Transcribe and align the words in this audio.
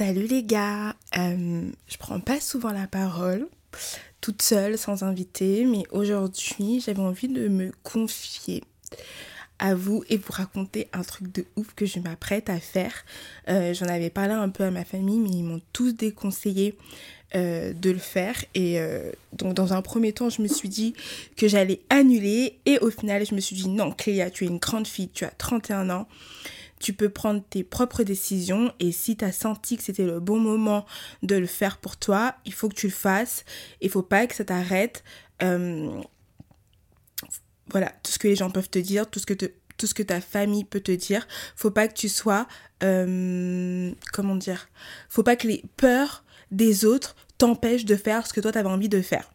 Salut 0.00 0.28
les 0.28 0.42
gars, 0.42 0.96
euh, 1.18 1.70
je 1.86 1.96
prends 1.98 2.20
pas 2.20 2.40
souvent 2.40 2.72
la 2.72 2.86
parole 2.86 3.46
toute 4.22 4.40
seule 4.40 4.78
sans 4.78 5.02
invité, 5.02 5.66
mais 5.66 5.82
aujourd'hui 5.90 6.80
j'avais 6.80 7.02
envie 7.02 7.28
de 7.28 7.48
me 7.48 7.70
confier 7.82 8.64
à 9.58 9.74
vous 9.74 10.02
et 10.08 10.16
vous 10.16 10.32
raconter 10.32 10.88
un 10.94 11.02
truc 11.02 11.30
de 11.30 11.44
ouf 11.54 11.74
que 11.74 11.84
je 11.84 11.98
m'apprête 11.98 12.48
à 12.48 12.58
faire. 12.58 13.04
Euh, 13.50 13.74
j'en 13.74 13.88
avais 13.88 14.08
parlé 14.08 14.32
un 14.32 14.48
peu 14.48 14.64
à 14.64 14.70
ma 14.70 14.86
famille, 14.86 15.18
mais 15.18 15.28
ils 15.28 15.44
m'ont 15.44 15.60
tous 15.74 15.92
déconseillé 15.92 16.78
euh, 17.34 17.74
de 17.74 17.90
le 17.90 17.98
faire. 17.98 18.42
Et 18.54 18.80
donc 19.34 19.52
dans 19.52 19.74
un 19.74 19.82
premier 19.82 20.14
temps, 20.14 20.30
je 20.30 20.40
me 20.40 20.48
suis 20.48 20.70
dit 20.70 20.94
que 21.36 21.46
j'allais 21.46 21.82
annuler. 21.90 22.58
Et 22.64 22.78
au 22.78 22.90
final, 22.90 23.26
je 23.26 23.34
me 23.34 23.40
suis 23.40 23.54
dit 23.54 23.68
non, 23.68 23.92
Cléa, 23.92 24.30
tu 24.30 24.44
es 24.44 24.48
une 24.48 24.56
grande 24.56 24.86
fille, 24.86 25.10
tu 25.10 25.26
as 25.26 25.30
31 25.36 25.90
ans 25.90 26.08
tu 26.80 26.94
peux 26.94 27.10
prendre 27.10 27.44
tes 27.48 27.62
propres 27.62 28.02
décisions 28.02 28.72
et 28.80 28.90
si 28.90 29.16
tu 29.16 29.24
as 29.24 29.32
senti 29.32 29.76
que 29.76 29.84
c'était 29.84 30.06
le 30.06 30.18
bon 30.18 30.40
moment 30.40 30.86
de 31.22 31.36
le 31.36 31.46
faire 31.46 31.76
pour 31.76 31.98
toi, 31.98 32.34
il 32.46 32.54
faut 32.54 32.68
que 32.68 32.74
tu 32.74 32.86
le 32.86 32.92
fasses. 32.92 33.44
Il 33.80 33.90
faut 33.90 34.02
pas 34.02 34.26
que 34.26 34.34
ça 34.34 34.44
t'arrête. 34.44 35.04
Euh, 35.42 36.00
voilà, 37.70 37.92
tout 38.02 38.10
ce 38.10 38.18
que 38.18 38.28
les 38.28 38.34
gens 38.34 38.50
peuvent 38.50 38.70
te 38.70 38.78
dire, 38.78 39.08
tout 39.08 39.20
ce 39.20 39.26
que, 39.26 39.34
tout 39.34 39.86
ce 39.86 39.94
que 39.94 40.02
ta 40.02 40.20
famille 40.20 40.64
peut 40.64 40.80
te 40.80 40.92
dire. 40.92 41.28
Faut 41.54 41.70
pas 41.70 41.86
que 41.86 41.94
tu 41.94 42.08
sois... 42.08 42.48
Euh, 42.82 43.92
comment 44.12 44.36
dire? 44.36 44.68
Faut 45.10 45.22
pas 45.22 45.36
que 45.36 45.46
les 45.46 45.62
peurs 45.76 46.24
des 46.50 46.86
autres 46.86 47.14
t'empêche 47.40 47.86
de 47.86 47.96
faire 47.96 48.26
ce 48.26 48.34
que 48.34 48.40
toi 48.40 48.52
tu 48.52 48.58
avais 48.58 48.68
envie 48.68 48.90
de 48.90 49.00
faire. 49.00 49.32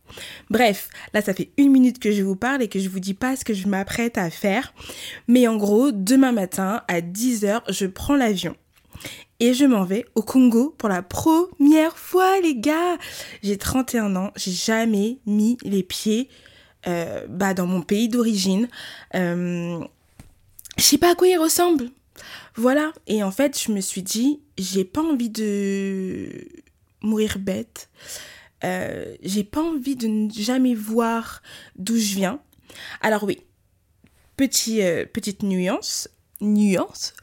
Bref, 0.52 0.90
là 1.14 1.22
ça 1.22 1.34
fait 1.34 1.50
une 1.58 1.72
minute 1.72 1.98
que 1.98 2.12
je 2.12 2.22
vous 2.22 2.36
parle 2.36 2.62
et 2.62 2.68
que 2.68 2.80
je 2.80 2.88
vous 2.88 3.00
dis 3.00 3.16
pas 3.16 3.36
ce 3.36 3.44
que 3.44 3.54
je 3.54 3.68
m'apprête 3.68 4.18
à 4.18 4.30
faire. 4.30 4.74
Mais 5.28 5.48
en 5.48 5.58
gros, 5.58 5.92
demain 5.92 6.32
matin 6.32 6.84
à 6.88 7.02
10h, 7.02 7.62
je 7.70 7.88
prends 7.88 8.16
l'avion. 8.16 8.56
Et 9.40 9.54
je 9.54 9.66
m'en 9.66 9.84
vais 9.84 10.06
au 10.14 10.22
Congo 10.22 10.74
pour 10.78 10.88
la 10.88 11.02
première 11.02 11.98
fois, 11.98 12.40
les 12.42 12.56
gars. 12.56 12.98
J'ai 13.42 13.58
31 13.58 14.16
ans, 14.16 14.32
j'ai 14.36 14.52
jamais 14.52 15.18
mis 15.26 15.58
les 15.64 15.84
pieds 15.84 16.30
euh, 16.88 17.26
bah, 17.28 17.56
dans 17.56 17.66
mon 17.66 17.82
pays 17.82 18.08
d'origine. 18.08 18.70
Euh, 19.16 19.80
je 20.78 20.84
sais 20.84 21.00
pas 21.00 21.12
à 21.12 21.16
quoi 21.16 21.28
il 21.28 21.38
ressemble. 21.38 21.90
Voilà. 22.56 22.94
Et 23.08 23.24
en 23.24 23.32
fait, 23.32 23.60
je 23.60 23.72
me 23.72 23.82
suis 23.82 24.04
dit, 24.04 24.42
j'ai 24.58 24.86
pas 24.86 25.02
envie 25.02 25.30
de 25.30 26.30
mourir 27.06 27.38
bête. 27.40 27.90
Euh, 28.64 29.16
j'ai 29.22 29.44
pas 29.44 29.62
envie 29.62 29.96
de 29.96 30.08
ne 30.08 30.30
jamais 30.32 30.76
voir 30.76 31.42
d'où 31.76 31.98
je 31.98 32.16
viens. 32.16 32.40
Alors 33.02 33.24
oui, 33.24 33.40
petit, 34.38 34.82
euh, 34.82 35.06
petite 35.06 35.44
nuance, 35.44 36.10
nuance. 36.42 37.14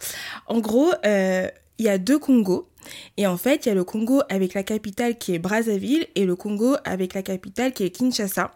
En 0.47 0.61
gros, 0.61 0.92
euh, 1.05 1.48
il 1.78 1.86
y 1.86 1.89
a 1.89 1.98
deux 1.98 2.19
Congos. 2.19 2.69
Et 3.16 3.28
en 3.28 3.36
fait, 3.36 3.64
il 3.64 3.69
y 3.69 3.72
a 3.72 3.74
le 3.74 3.84
Congo 3.84 4.22
avec 4.28 4.55
la 4.55 4.64
capitale 4.64 5.16
qui 5.16 5.34
est 5.34 5.39
Brazzaville 5.39 6.06
et 6.17 6.24
le 6.24 6.34
Congo 6.34 6.74
avec 6.84 7.14
la 7.14 7.22
capitale 7.22 7.72
qui 7.72 7.84
est 7.84 7.91
Kinshasa. 7.91 8.50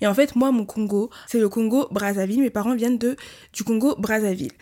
Et 0.00 0.06
en 0.08 0.14
fait, 0.14 0.34
moi, 0.34 0.50
mon 0.50 0.64
Congo, 0.64 1.10
c'est 1.28 1.38
le 1.38 1.48
Congo 1.48 1.86
Brazzaville. 1.92 2.40
Mes 2.40 2.50
parents 2.50 2.74
viennent 2.74 2.98
de, 2.98 3.16
du 3.52 3.62
Congo 3.62 3.94
Brazzaville. 3.96 4.52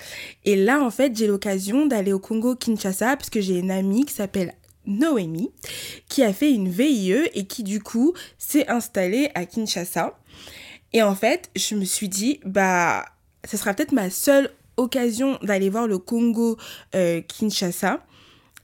Et 0.45 0.55
là, 0.57 0.83
en 0.83 0.91
fait, 0.91 1.17
j'ai 1.17 1.27
l'occasion 1.27 1.87
d'aller 1.87 2.13
au 2.13 2.19
Congo 2.19 2.57
Kinshasa 2.57 3.17
parce 3.17 3.31
que 3.31 3.41
j'ai 3.41 3.59
une 3.59 3.71
amie 3.71 4.05
qui 4.05 4.13
s'appelle 4.13 4.55
Noémie, 4.87 5.51
qui 6.09 6.23
a 6.23 6.33
fait 6.33 6.53
une 6.53 6.69
VIE 6.69 7.29
et 7.35 7.47
qui 7.47 7.63
du 7.63 7.81
coup 7.81 8.15
s'est 8.39 8.69
installée 8.69 9.31
à 9.35 9.45
Kinshasa. 9.45 10.19
Et 10.93 11.03
en 11.03 11.15
fait, 11.15 11.51
je 11.57 11.75
me 11.75 11.85
suis 11.85 12.09
dit, 12.09 12.41
bah, 12.45 13.05
ce 13.45 13.57
sera 13.57 13.75
peut-être 13.75 13.93
ma 13.93 14.11
seule 14.11 14.51
occasion 14.77 15.39
d'aller 15.43 15.71
voir 15.71 15.87
le 15.87 15.99
Congo 15.99 16.57
euh, 16.95 17.21
Kinshasa. 17.21 18.05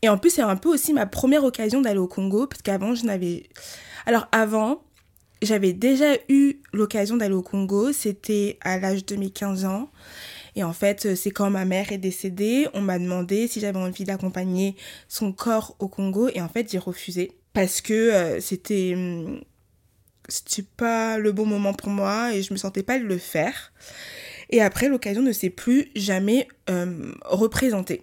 Et 0.02 0.08
en 0.08 0.18
plus, 0.18 0.30
c'est 0.30 0.42
un 0.42 0.56
peu 0.56 0.68
aussi 0.68 0.92
ma 0.92 1.06
première 1.06 1.44
occasion 1.44 1.80
d'aller 1.80 1.98
au 1.98 2.08
Congo, 2.08 2.46
parce 2.46 2.62
qu'avant, 2.62 2.94
je 2.94 3.04
n'avais... 3.04 3.48
Alors 4.06 4.26
avant, 4.32 4.82
j'avais 5.42 5.72
déjà 5.72 6.14
eu 6.28 6.54
l'occasion 6.72 7.16
d'aller 7.16 7.34
au 7.34 7.42
Congo, 7.42 7.92
c'était 7.92 8.58
à 8.62 8.78
l'âge 8.78 9.06
de 9.06 9.16
mes 9.16 9.30
15 9.30 9.64
ans. 9.64 9.90
Et 10.54 10.64
en 10.64 10.72
fait, 10.72 11.06
euh, 11.06 11.14
c'est 11.16 11.30
quand 11.30 11.48
ma 11.50 11.64
mère 11.64 11.92
est 11.92 11.98
décédée, 11.98 12.68
on 12.74 12.80
m'a 12.80 12.98
demandé 12.98 13.48
si 13.48 13.60
j'avais 13.60 13.78
envie 13.78 14.04
d'accompagner 14.04 14.76
son 15.08 15.32
corps 15.32 15.76
au 15.78 15.88
Congo. 15.88 16.28
Et 16.34 16.40
en 16.42 16.48
fait, 16.48 16.70
j'ai 16.70 16.78
refusé. 16.78 17.32
Parce 17.52 17.80
que 17.80 17.92
euh, 17.92 18.40
c'était. 18.40 18.92
Hum, 18.94 19.40
c'était 20.28 20.66
pas 20.76 21.18
le 21.18 21.32
bon 21.32 21.44
moment 21.44 21.74
pour 21.74 21.90
moi 21.90 22.32
et 22.32 22.42
je 22.42 22.52
me 22.52 22.58
sentais 22.58 22.84
pas 22.84 22.96
le 22.96 23.18
faire. 23.18 23.72
Et 24.50 24.62
après, 24.62 24.88
l'occasion 24.88 25.20
ne 25.20 25.32
s'est 25.32 25.50
plus 25.50 25.90
jamais 25.96 26.46
euh, 26.70 27.12
représentée. 27.24 28.02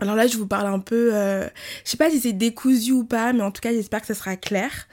Alors 0.00 0.16
là, 0.16 0.26
je 0.26 0.36
vous 0.36 0.48
parle 0.48 0.66
un 0.66 0.80
peu, 0.80 1.14
euh, 1.14 1.46
je 1.84 1.90
sais 1.90 1.96
pas 1.96 2.10
si 2.10 2.20
c'est 2.20 2.32
décousu 2.32 2.92
ou 2.92 3.04
pas, 3.04 3.32
mais 3.32 3.42
en 3.42 3.52
tout 3.52 3.60
cas, 3.60 3.72
j'espère 3.72 4.00
que 4.00 4.08
ça 4.08 4.14
sera 4.14 4.36
clair. 4.36 4.88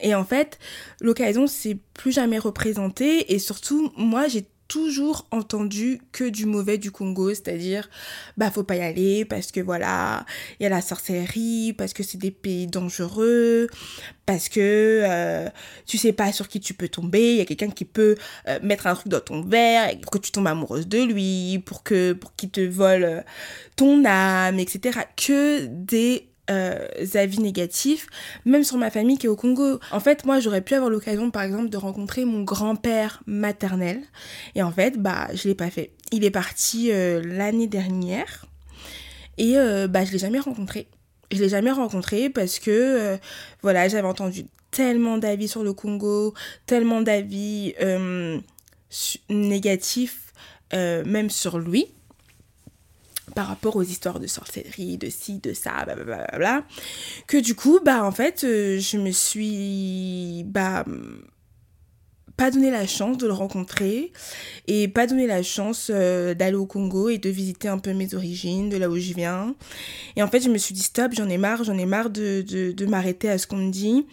et 0.00 0.14
en 0.14 0.24
fait, 0.24 0.58
l'occasion 1.00 1.46
s'est 1.46 1.76
plus 1.94 2.12
jamais 2.12 2.38
représentée 2.38 3.32
et 3.32 3.38
surtout, 3.38 3.92
moi, 3.96 4.28
j'ai 4.28 4.46
toujours 4.70 5.26
entendu 5.32 6.00
que 6.12 6.22
du 6.22 6.46
mauvais 6.46 6.78
du 6.78 6.92
Congo, 6.92 7.30
c'est-à-dire 7.30 7.90
bah 8.36 8.52
faut 8.52 8.62
pas 8.62 8.76
y 8.76 8.80
aller 8.80 9.24
parce 9.24 9.50
que 9.50 9.58
voilà, 9.58 10.24
il 10.58 10.62
y 10.62 10.66
a 10.66 10.68
la 10.68 10.80
sorcellerie, 10.80 11.74
parce 11.76 11.92
que 11.92 12.04
c'est 12.04 12.18
des 12.18 12.30
pays 12.30 12.68
dangereux, 12.68 13.66
parce 14.26 14.48
que 14.48 14.60
euh, 15.04 15.48
tu 15.86 15.98
sais 15.98 16.12
pas 16.12 16.32
sur 16.32 16.46
qui 16.46 16.60
tu 16.60 16.72
peux 16.72 16.88
tomber, 16.88 17.32
il 17.32 17.38
y 17.38 17.40
a 17.40 17.46
quelqu'un 17.46 17.70
qui 17.70 17.84
peut 17.84 18.14
euh, 18.46 18.60
mettre 18.62 18.86
un 18.86 18.94
truc 18.94 19.08
dans 19.08 19.18
ton 19.18 19.42
verre 19.42 19.90
pour 20.02 20.12
que 20.12 20.18
tu 20.18 20.30
tombes 20.30 20.46
amoureuse 20.46 20.86
de 20.86 21.02
lui, 21.02 21.60
pour 21.66 21.82
que 21.82 22.12
pour 22.12 22.36
qu'il 22.36 22.50
te 22.50 22.60
vole 22.60 23.02
euh, 23.02 23.20
ton 23.74 24.04
âme, 24.04 24.60
etc. 24.60 25.00
Que 25.16 25.66
des 25.66 26.29
euh, 26.50 26.86
avis 27.14 27.40
négatifs, 27.40 28.06
même 28.44 28.64
sur 28.64 28.76
ma 28.76 28.90
famille 28.90 29.18
qui 29.18 29.26
est 29.26 29.28
au 29.28 29.36
Congo. 29.36 29.78
En 29.90 30.00
fait, 30.00 30.24
moi, 30.24 30.40
j'aurais 30.40 30.60
pu 30.60 30.74
avoir 30.74 30.90
l'occasion, 30.90 31.30
par 31.30 31.42
exemple, 31.42 31.68
de 31.68 31.76
rencontrer 31.76 32.24
mon 32.24 32.42
grand-père 32.42 33.22
maternel. 33.26 34.00
Et 34.54 34.62
en 34.62 34.72
fait, 34.72 34.98
bah, 34.98 35.28
je 35.34 35.48
l'ai 35.48 35.54
pas 35.54 35.70
fait. 35.70 35.92
Il 36.12 36.24
est 36.24 36.30
parti 36.30 36.90
euh, 36.90 37.22
l'année 37.24 37.66
dernière. 37.66 38.46
Et 39.38 39.56
euh, 39.56 39.86
bah, 39.86 40.04
je 40.04 40.12
l'ai 40.12 40.18
jamais 40.18 40.40
rencontré. 40.40 40.88
Je 41.30 41.38
l'ai 41.38 41.48
jamais 41.48 41.70
rencontré 41.70 42.28
parce 42.28 42.58
que, 42.58 43.16
voilà, 43.62 43.86
j'avais 43.86 44.08
entendu 44.08 44.46
tellement 44.72 45.16
d'avis 45.16 45.46
sur 45.46 45.62
le 45.62 45.72
Congo, 45.72 46.34
tellement 46.66 47.02
d'avis 47.02 47.74
négatifs, 49.28 50.32
même 50.72 51.30
sur 51.30 51.60
lui 51.60 51.86
par 53.34 53.46
rapport 53.46 53.76
aux 53.76 53.82
histoires 53.82 54.20
de 54.20 54.26
sorcellerie, 54.26 54.98
de 54.98 55.08
ci, 55.08 55.38
de 55.38 55.52
ça, 55.52 55.84
blablabla, 55.84 56.64
que 57.26 57.36
du 57.36 57.54
coup, 57.54 57.80
bah 57.84 58.04
en 58.04 58.12
fait, 58.12 58.44
euh, 58.44 58.78
je 58.78 58.96
me 58.96 59.10
suis 59.10 60.44
bah 60.46 60.84
pas 62.40 62.50
donné 62.50 62.70
la 62.70 62.86
chance 62.86 63.18
de 63.18 63.26
le 63.26 63.34
rencontrer 63.34 64.12
et 64.66 64.88
pas 64.88 65.06
donné 65.06 65.26
la 65.26 65.42
chance 65.42 65.90
euh, 65.92 66.32
d'aller 66.32 66.56
au 66.56 66.64
Congo 66.64 67.10
et 67.10 67.18
de 67.18 67.28
visiter 67.28 67.68
un 67.68 67.76
peu 67.76 67.92
mes 67.92 68.14
origines, 68.14 68.70
de 68.70 68.78
là 68.78 68.88
où 68.88 68.96
je 68.96 69.12
viens. 69.12 69.54
Et 70.16 70.22
en 70.22 70.26
fait, 70.26 70.40
je 70.40 70.48
me 70.48 70.56
suis 70.56 70.72
dit 70.72 70.80
stop, 70.82 71.12
j'en 71.12 71.28
ai 71.28 71.36
marre, 71.36 71.64
j'en 71.64 71.76
ai 71.76 71.84
marre 71.84 72.08
de, 72.08 72.40
de, 72.40 72.72
de 72.72 72.86
m'arrêter 72.86 73.28
à 73.28 73.36
ce 73.36 73.46
qu'on 73.46 73.58
me 73.58 73.70
dit. 73.70 74.06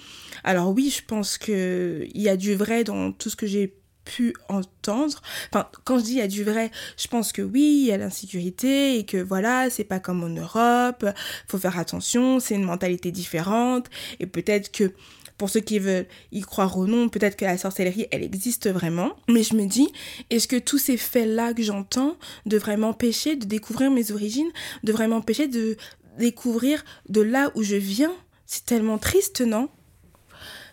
Alors 0.43 0.73
oui, 0.75 0.93
je 0.93 1.05
pense 1.05 1.37
qu'il 1.37 2.11
y 2.15 2.27
a 2.27 2.35
du 2.35 2.53
vrai 2.53 2.83
dans 2.83 3.13
tout 3.13 3.29
ce 3.29 3.37
que 3.37 3.47
j'ai 3.47 3.73
pu 4.07 4.33
entendre. 4.47 5.21
Enfin, 5.51 5.67
quand 5.83 5.99
je 5.99 6.03
dis 6.03 6.11
il 6.13 6.17
y 6.17 6.21
a 6.21 6.27
du 6.27 6.43
vrai, 6.43 6.71
je 6.97 7.07
pense 7.07 7.31
que 7.31 7.41
oui, 7.41 7.81
il 7.81 7.87
y 7.87 7.91
a 7.91 7.97
l'insécurité 7.97 8.97
et 8.97 9.05
que 9.05 9.17
voilà, 9.17 9.69
c'est 9.69 9.83
pas 9.83 9.99
comme 9.99 10.23
en 10.23 10.29
Europe, 10.29 11.05
faut 11.47 11.57
faire 11.57 11.77
attention, 11.77 12.39
c'est 12.39 12.55
une 12.55 12.63
mentalité 12.63 13.11
différente 13.11 13.87
et 14.19 14.25
peut-être 14.25 14.71
que 14.71 14.91
pour 15.37 15.49
ceux 15.49 15.59
qui 15.59 15.77
veulent 15.77 16.07
y 16.31 16.41
croire 16.41 16.77
ou 16.77 16.87
non, 16.87 17.09
peut-être 17.09 17.35
que 17.35 17.45
la 17.45 17.57
sorcellerie, 17.57 18.07
elle 18.09 18.23
existe 18.23 18.67
vraiment. 18.69 19.15
Mais 19.29 19.43
je 19.43 19.53
me 19.53 19.65
dis, 19.67 19.87
est-ce 20.31 20.47
que 20.47 20.55
tous 20.55 20.79
ces 20.79 20.97
faits-là 20.97 21.53
que 21.53 21.61
j'entends 21.61 22.17
devraient 22.47 22.77
m'empêcher 22.77 23.35
de 23.35 23.45
découvrir 23.45 23.91
mes 23.91 24.11
origines, 24.11 24.49
devraient 24.83 25.07
m'empêcher 25.07 25.47
de 25.47 25.77
découvrir 26.17 26.83
de 27.09 27.21
là 27.21 27.51
où 27.53 27.61
je 27.61 27.75
viens? 27.75 28.15
C'est 28.47 28.65
tellement 28.65 28.97
triste, 28.97 29.41
non? 29.41 29.69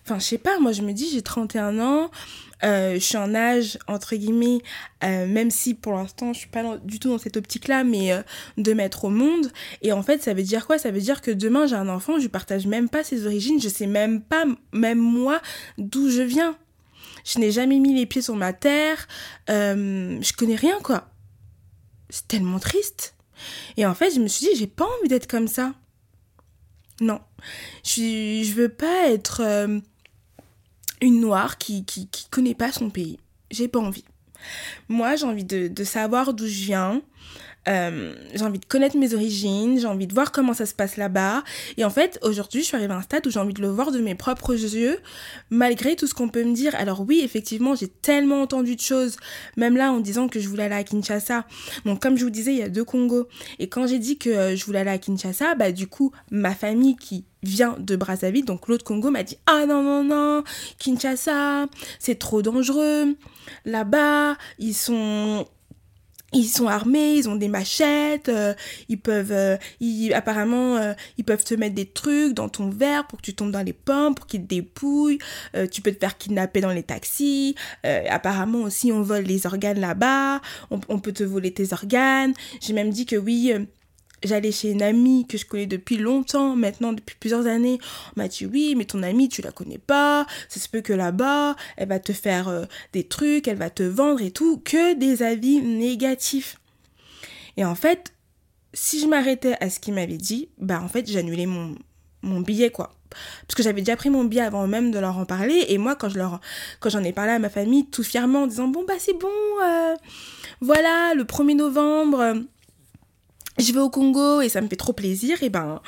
Enfin, 0.05 0.19
je 0.19 0.25
sais 0.25 0.39
pas, 0.39 0.59
moi 0.59 0.73
je 0.73 0.83
me 0.83 0.93
dis, 0.93 1.09
j'ai 1.11 1.23
31 1.23 1.79
ans, 1.79 2.11
euh, 2.63 2.95
je 2.95 2.99
suis 2.99 3.17
en 3.17 3.35
âge, 3.35 3.79
entre 3.89 4.17
guillemets, 4.17 4.59
euh, 5.03 5.27
même 5.27 5.51
si 5.51 5.73
pour 5.73 5.95
l'instant 5.95 6.35
je 6.35 6.41
suis 6.41 6.49
pas 6.49 6.77
du 6.79 6.99
tout 6.99 7.09
dans 7.09 7.17
cette 7.17 7.39
optique-là, 7.39 7.85
mais 7.85 8.13
euh, 8.13 8.23
de 8.59 8.75
mettre 8.75 9.07
au 9.07 9.11
monde. 9.11 9.51
Et 9.81 9.93
en 9.93 10.03
fait, 10.03 10.23
ça 10.23 10.35
veut 10.35 10.43
dire 10.43 10.67
quoi? 10.67 10.77
Ça 10.77 10.91
veut 10.91 11.01
dire 11.01 11.23
que 11.23 11.31
demain 11.31 11.67
j'ai 11.67 11.77
un 11.77 11.89
enfant, 11.89 12.19
je 12.19 12.29
partage 12.29 12.67
même 12.67 12.91
pas 12.91 13.03
ses 13.03 13.27
origines, 13.27 13.59
je 13.59 13.71
sais 13.71 13.87
même 13.87 14.21
pas, 14.21 14.45
même 14.73 14.99
moi, 14.99 15.41
d'où 15.79 16.11
je 16.11 16.21
viens. 16.21 16.57
Je 17.25 17.39
n'ai 17.39 17.51
jamais 17.51 17.79
mis 17.79 17.95
les 17.95 18.05
pieds 18.05 18.21
sur 18.21 18.37
ma 18.37 18.53
terre, 18.53 19.09
je 19.49 20.37
connais 20.37 20.57
rien 20.57 20.79
quoi. 20.83 21.09
C'est 22.11 22.29
tellement 22.29 22.59
triste. 22.59 23.15
Et 23.79 23.87
en 23.87 23.95
fait, 23.95 24.15
je 24.15 24.21
me 24.21 24.29
suis 24.29 24.49
dit, 24.49 24.57
j'ai 24.57 24.67
pas 24.67 24.85
envie 24.85 25.09
d'être 25.09 25.27
comme 25.27 25.49
ça. 25.49 25.73
Non. 27.01 27.21
Je, 27.83 28.43
je 28.45 28.53
veux 28.53 28.69
pas 28.69 29.09
être 29.09 29.43
une 31.05 31.21
noire 31.21 31.59
qui, 31.59 31.85
qui, 31.85 32.09
connaît 32.31 32.55
pas 32.55 32.73
son 32.73 32.91
pays. 32.91 33.19
J'ai 33.51 33.69
pas 33.69 33.79
envie. 33.79 34.05
Moi, 34.89 35.17
j'ai 35.17 35.27
envie 35.27 35.45
de, 35.45 35.69
de 35.69 35.85
savoir 35.85 36.35
d'où 36.35 36.47
je 36.47 36.65
viens, 36.65 37.03
Euh, 37.69 38.15
j'ai 38.35 38.45
envie 38.45 38.59
de 38.59 38.65
connaître 38.65 38.97
mes 38.97 39.15
origines, 39.15 39.79
j'ai 39.79 39.87
envie 39.87 40.07
de 40.07 40.15
voir 40.15 40.33
comment 40.33 40.55
ça 40.55 40.67
se 40.67 40.75
passe 40.75 40.97
là-bas. 40.97 41.43
Et 41.77 41.85
en 41.85 41.91
fait, 41.91 42.19
aujourd'hui, 42.23 42.61
je 42.61 42.67
suis 42.67 42.77
arrivée 42.77 42.93
à 42.93 42.97
un 42.97 43.03
stade 43.03 43.27
où 43.27 43.31
j'ai 43.31 43.41
envie 43.41 43.55
de 43.55 43.63
le 43.63 43.69
voir 43.69 43.91
de 43.91 44.01
mes 44.01 44.15
propres 44.15 44.53
yeux, 44.53 44.99
malgré 45.51 45.97
tout 45.97 46.07
ce 46.07 46.15
qu'on 46.15 46.29
peut 46.29 46.45
me 46.45 46.55
dire. 46.55 46.75
Alors 46.77 47.01
oui, 47.07 47.23
effectivement, 47.25 47.75
j'ai 47.75 47.89
tellement 47.89 48.43
entendu 48.43 48.77
de 48.77 48.81
choses, 48.81 49.17
même 49.57 49.77
là 49.77 49.93
en 49.93 50.01
disant 50.01 50.29
que 50.29 50.41
je 50.41 50.49
voulais 50.49 50.65
aller 50.65 50.75
à 50.75 50.85
Kinshasa. 50.85 51.47
Donc 51.85 52.01
comme 52.03 52.17
je 52.17 52.25
vous 52.25 52.31
disais, 52.31 52.53
il 52.53 52.59
y 52.59 52.63
a 52.63 52.69
deux 52.69 52.85
Congos. 52.85 53.29
Et 53.59 53.69
quand 53.69 53.87
j'ai 53.87 53.99
dit 53.99 54.19
que 54.19 54.31
euh, 54.31 54.57
je 54.57 54.65
voulais 54.65 54.81
aller 54.81 54.91
à 54.91 54.99
Kinshasa, 54.99 55.55
bah 55.55 55.73
du 55.73 55.87
coup, 55.87 56.13
ma 56.31 56.55
famille 56.55 56.97
qui 56.97 57.25
vient 57.43 57.77
de 57.79 57.97
Brazzaville, 57.97 58.45
donc 58.45 58.69
l'autre 58.69 58.85
Congo 58.85 59.11
m'a 59.11 59.23
dit 59.23 59.37
ah 59.47 59.67
non 59.67 59.83
non 59.83 60.03
non, 60.05 60.45
Kinshasa, 60.79 61.67
c'est 61.99 62.19
trop 62.19 62.43
dangereux. 62.43 63.17
Là-bas, 63.65 64.37
ils 64.59 64.75
sont 64.75 65.47
ils 66.35 66.49
sont 66.49 66.67
armés, 66.67 67.15
ils 67.15 67.29
ont 67.29 67.37
des 67.37 67.49
machettes, 67.49 68.29
euh, 68.29 68.55
ils 68.89 68.99
peuvent, 68.99 69.33
euh, 69.33 69.57
apparemment, 70.13 70.77
euh, 70.77 70.93
ils 71.17 71.25
peuvent 71.25 71.45
te 71.45 71.55
mettre 71.55 71.75
des 71.75 71.87
trucs 71.87 72.35
dans 72.35 72.49
ton 72.49 72.71
verre 72.71 73.07
pour 73.07 73.19
que 73.21 73.25
tu 73.25 73.35
tombes 73.35 73.53
dans 73.53 73.63
les 73.63 73.73
pommes, 73.73 74.15
pour 74.15 74.27
qu'ils 74.27 74.43
te 74.43 74.49
dépouillent. 74.49 75.19
tu 75.71 75.81
peux 75.81 75.93
te 75.93 75.99
faire 75.99 76.19
kidnapper 76.19 76.61
dans 76.61 76.71
les 76.71 76.83
taxis. 76.83 77.55
apparemment 77.85 78.63
aussi, 78.63 78.93
on 78.93 79.03
vole 79.03 79.25
les 79.25 79.47
organes 79.47 79.81
là-bas. 79.81 80.41
On, 80.71 80.99
peut 80.99 81.13
te 81.13 81.25
voler 81.25 81.53
tes 81.53 81.73
organes. 81.73 82.33
J'ai 82.61 82.73
même 82.73 82.91
dit 82.91 83.07
que 83.07 83.17
oui, 83.17 83.53
j'allais 84.23 84.53
chez 84.53 84.71
une 84.71 84.83
amie 84.83 85.27
que 85.27 85.39
je 85.39 85.45
connais 85.45 85.67
depuis 85.67 85.97
longtemps, 85.97 86.57
maintenant 86.57 86.93
depuis 86.93 87.17
plusieurs 87.19 87.47
années. 87.47 87.79
On 88.17 88.21
m'a 88.21 88.29
dit 88.29 88.47
oui, 88.47 88.75
mais 88.77 88.85
ton 88.85 89.03
amie, 89.03 89.29
tu 89.29 89.43
la 89.43 89.53
connais 89.53 89.79
pas. 89.79 90.27
Ça 90.49 90.61
se 90.61 90.69
peut 90.69 90.81
que 90.81 90.93
là-bas, 90.93 91.57
elle 91.77 91.89
va 91.89 91.99
te 91.99 92.13
faire 92.13 92.49
euh, 92.49 92.65
des 92.93 93.05
trucs, 93.05 93.49
elle 93.49 93.57
va 93.57 93.71
te 93.71 93.83
vendre 93.83 94.23
et 94.23 94.31
tout. 94.31 94.59
Que 94.59 94.95
des 94.95 95.23
avis 95.23 95.61
négatifs. 95.61 96.59
Et 97.57 97.65
en 97.65 97.75
fait, 97.75 98.13
si 98.73 99.01
je 99.01 99.07
m'arrêtais 99.07 99.57
à 99.61 99.71
ce 99.71 99.81
qu'il 99.81 99.95
m'avait 99.95 100.17
dit, 100.17 100.49
bah 100.59 100.81
en 100.83 100.89
fait, 100.89 101.11
j'annulais 101.11 101.47
mon, 101.47 101.75
mon 102.23 102.41
billet, 102.41 102.71
quoi. 102.71 102.95
Parce 103.47 103.55
que 103.55 103.63
j'avais 103.63 103.81
déjà 103.81 103.97
pris 103.97 104.11
mon 104.11 104.25
billet 104.25 104.43
avant 104.43 104.67
même 104.67 104.91
de 104.91 104.99
leur 104.99 105.17
en 105.19 105.25
parler. 105.25 105.67
Et 105.69 105.79
moi, 105.79 105.95
quand 105.95 106.09
je 106.09 106.19
leur, 106.19 106.41
quand 106.81 106.91
j'en 106.91 107.05
ai 107.05 107.13
parlé 107.13 107.33
à 107.33 107.39
ma 107.39 107.49
famille, 107.51 107.87
tout 107.87 108.03
fièrement, 108.03 108.43
en 108.43 108.47
disant, 108.47 108.69
bon, 108.69 108.85
bah 108.87 108.95
c'est 108.99 109.17
bon, 109.19 109.29
euh, 109.63 109.95
voilà, 110.61 111.15
le 111.15 111.25
1er 111.25 111.57
novembre 111.57 112.43
je 113.59 113.73
vais 113.73 113.81
au 113.81 113.91
Congo 113.91 114.41
et 114.41 114.49
ça 114.49 114.61
me 114.61 114.69
fait 114.69 114.77
trop 114.77 114.93
plaisir, 114.93 115.43
et 115.43 115.51
ben, 115.51 115.81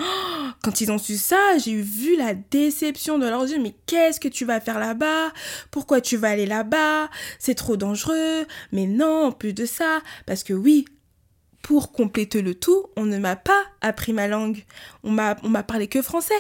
quand 0.63 0.81
ils 0.81 0.91
ont 0.91 0.99
su 0.99 1.17
ça, 1.17 1.59
j'ai 1.59 1.81
vu 1.81 2.17
la 2.17 2.35
déception 2.35 3.19
de 3.19 3.27
leurs 3.27 3.45
yeux. 3.45 3.61
Mais 3.61 3.75
qu'est-ce 3.87 4.21
que 4.21 4.29
tu 4.29 4.45
vas 4.45 4.61
faire 4.61 4.79
là-bas? 4.79 5.33
Pourquoi 5.71 6.01
tu 6.01 6.17
vas 6.17 6.31
aller 6.31 6.47
là-bas? 6.47 7.09
C'est 7.39 7.55
trop 7.55 7.77
dangereux. 7.77 8.47
Mais 8.73 8.87
non, 8.87 9.33
plus 9.33 9.53
de 9.53 9.67
ça, 9.67 10.01
parce 10.27 10.43
que 10.43 10.53
oui, 10.53 10.87
pour 11.63 11.93
compléter 11.93 12.43
le 12.43 12.55
tout, 12.55 12.87
on 12.97 13.05
ne 13.05 13.19
m'a 13.19 13.37
pas 13.37 13.63
appris 13.81 14.13
ma 14.13 14.29
langue. 14.29 14.65
On 15.03 15.11
m'a, 15.11 15.37
on 15.43 15.49
m'a 15.49 15.63
parlé 15.63 15.89
que 15.89 16.03
français. 16.03 16.35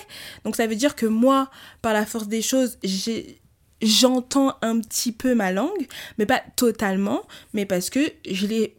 Donc 0.44 0.56
ça 0.56 0.66
veut 0.66 0.76
dire 0.76 0.94
que 0.94 1.06
moi, 1.06 1.50
par 1.82 1.92
la 1.92 2.06
force 2.06 2.28
des 2.28 2.42
choses, 2.42 2.78
j'entends 3.82 4.54
un 4.62 4.80
petit 4.80 5.12
peu 5.12 5.34
ma 5.34 5.52
langue, 5.52 5.86
mais 6.18 6.26
pas 6.26 6.42
totalement, 6.56 7.22
mais 7.52 7.66
parce 7.66 7.90
que 7.90 8.00
je 8.28 8.46
l'ai 8.46 8.76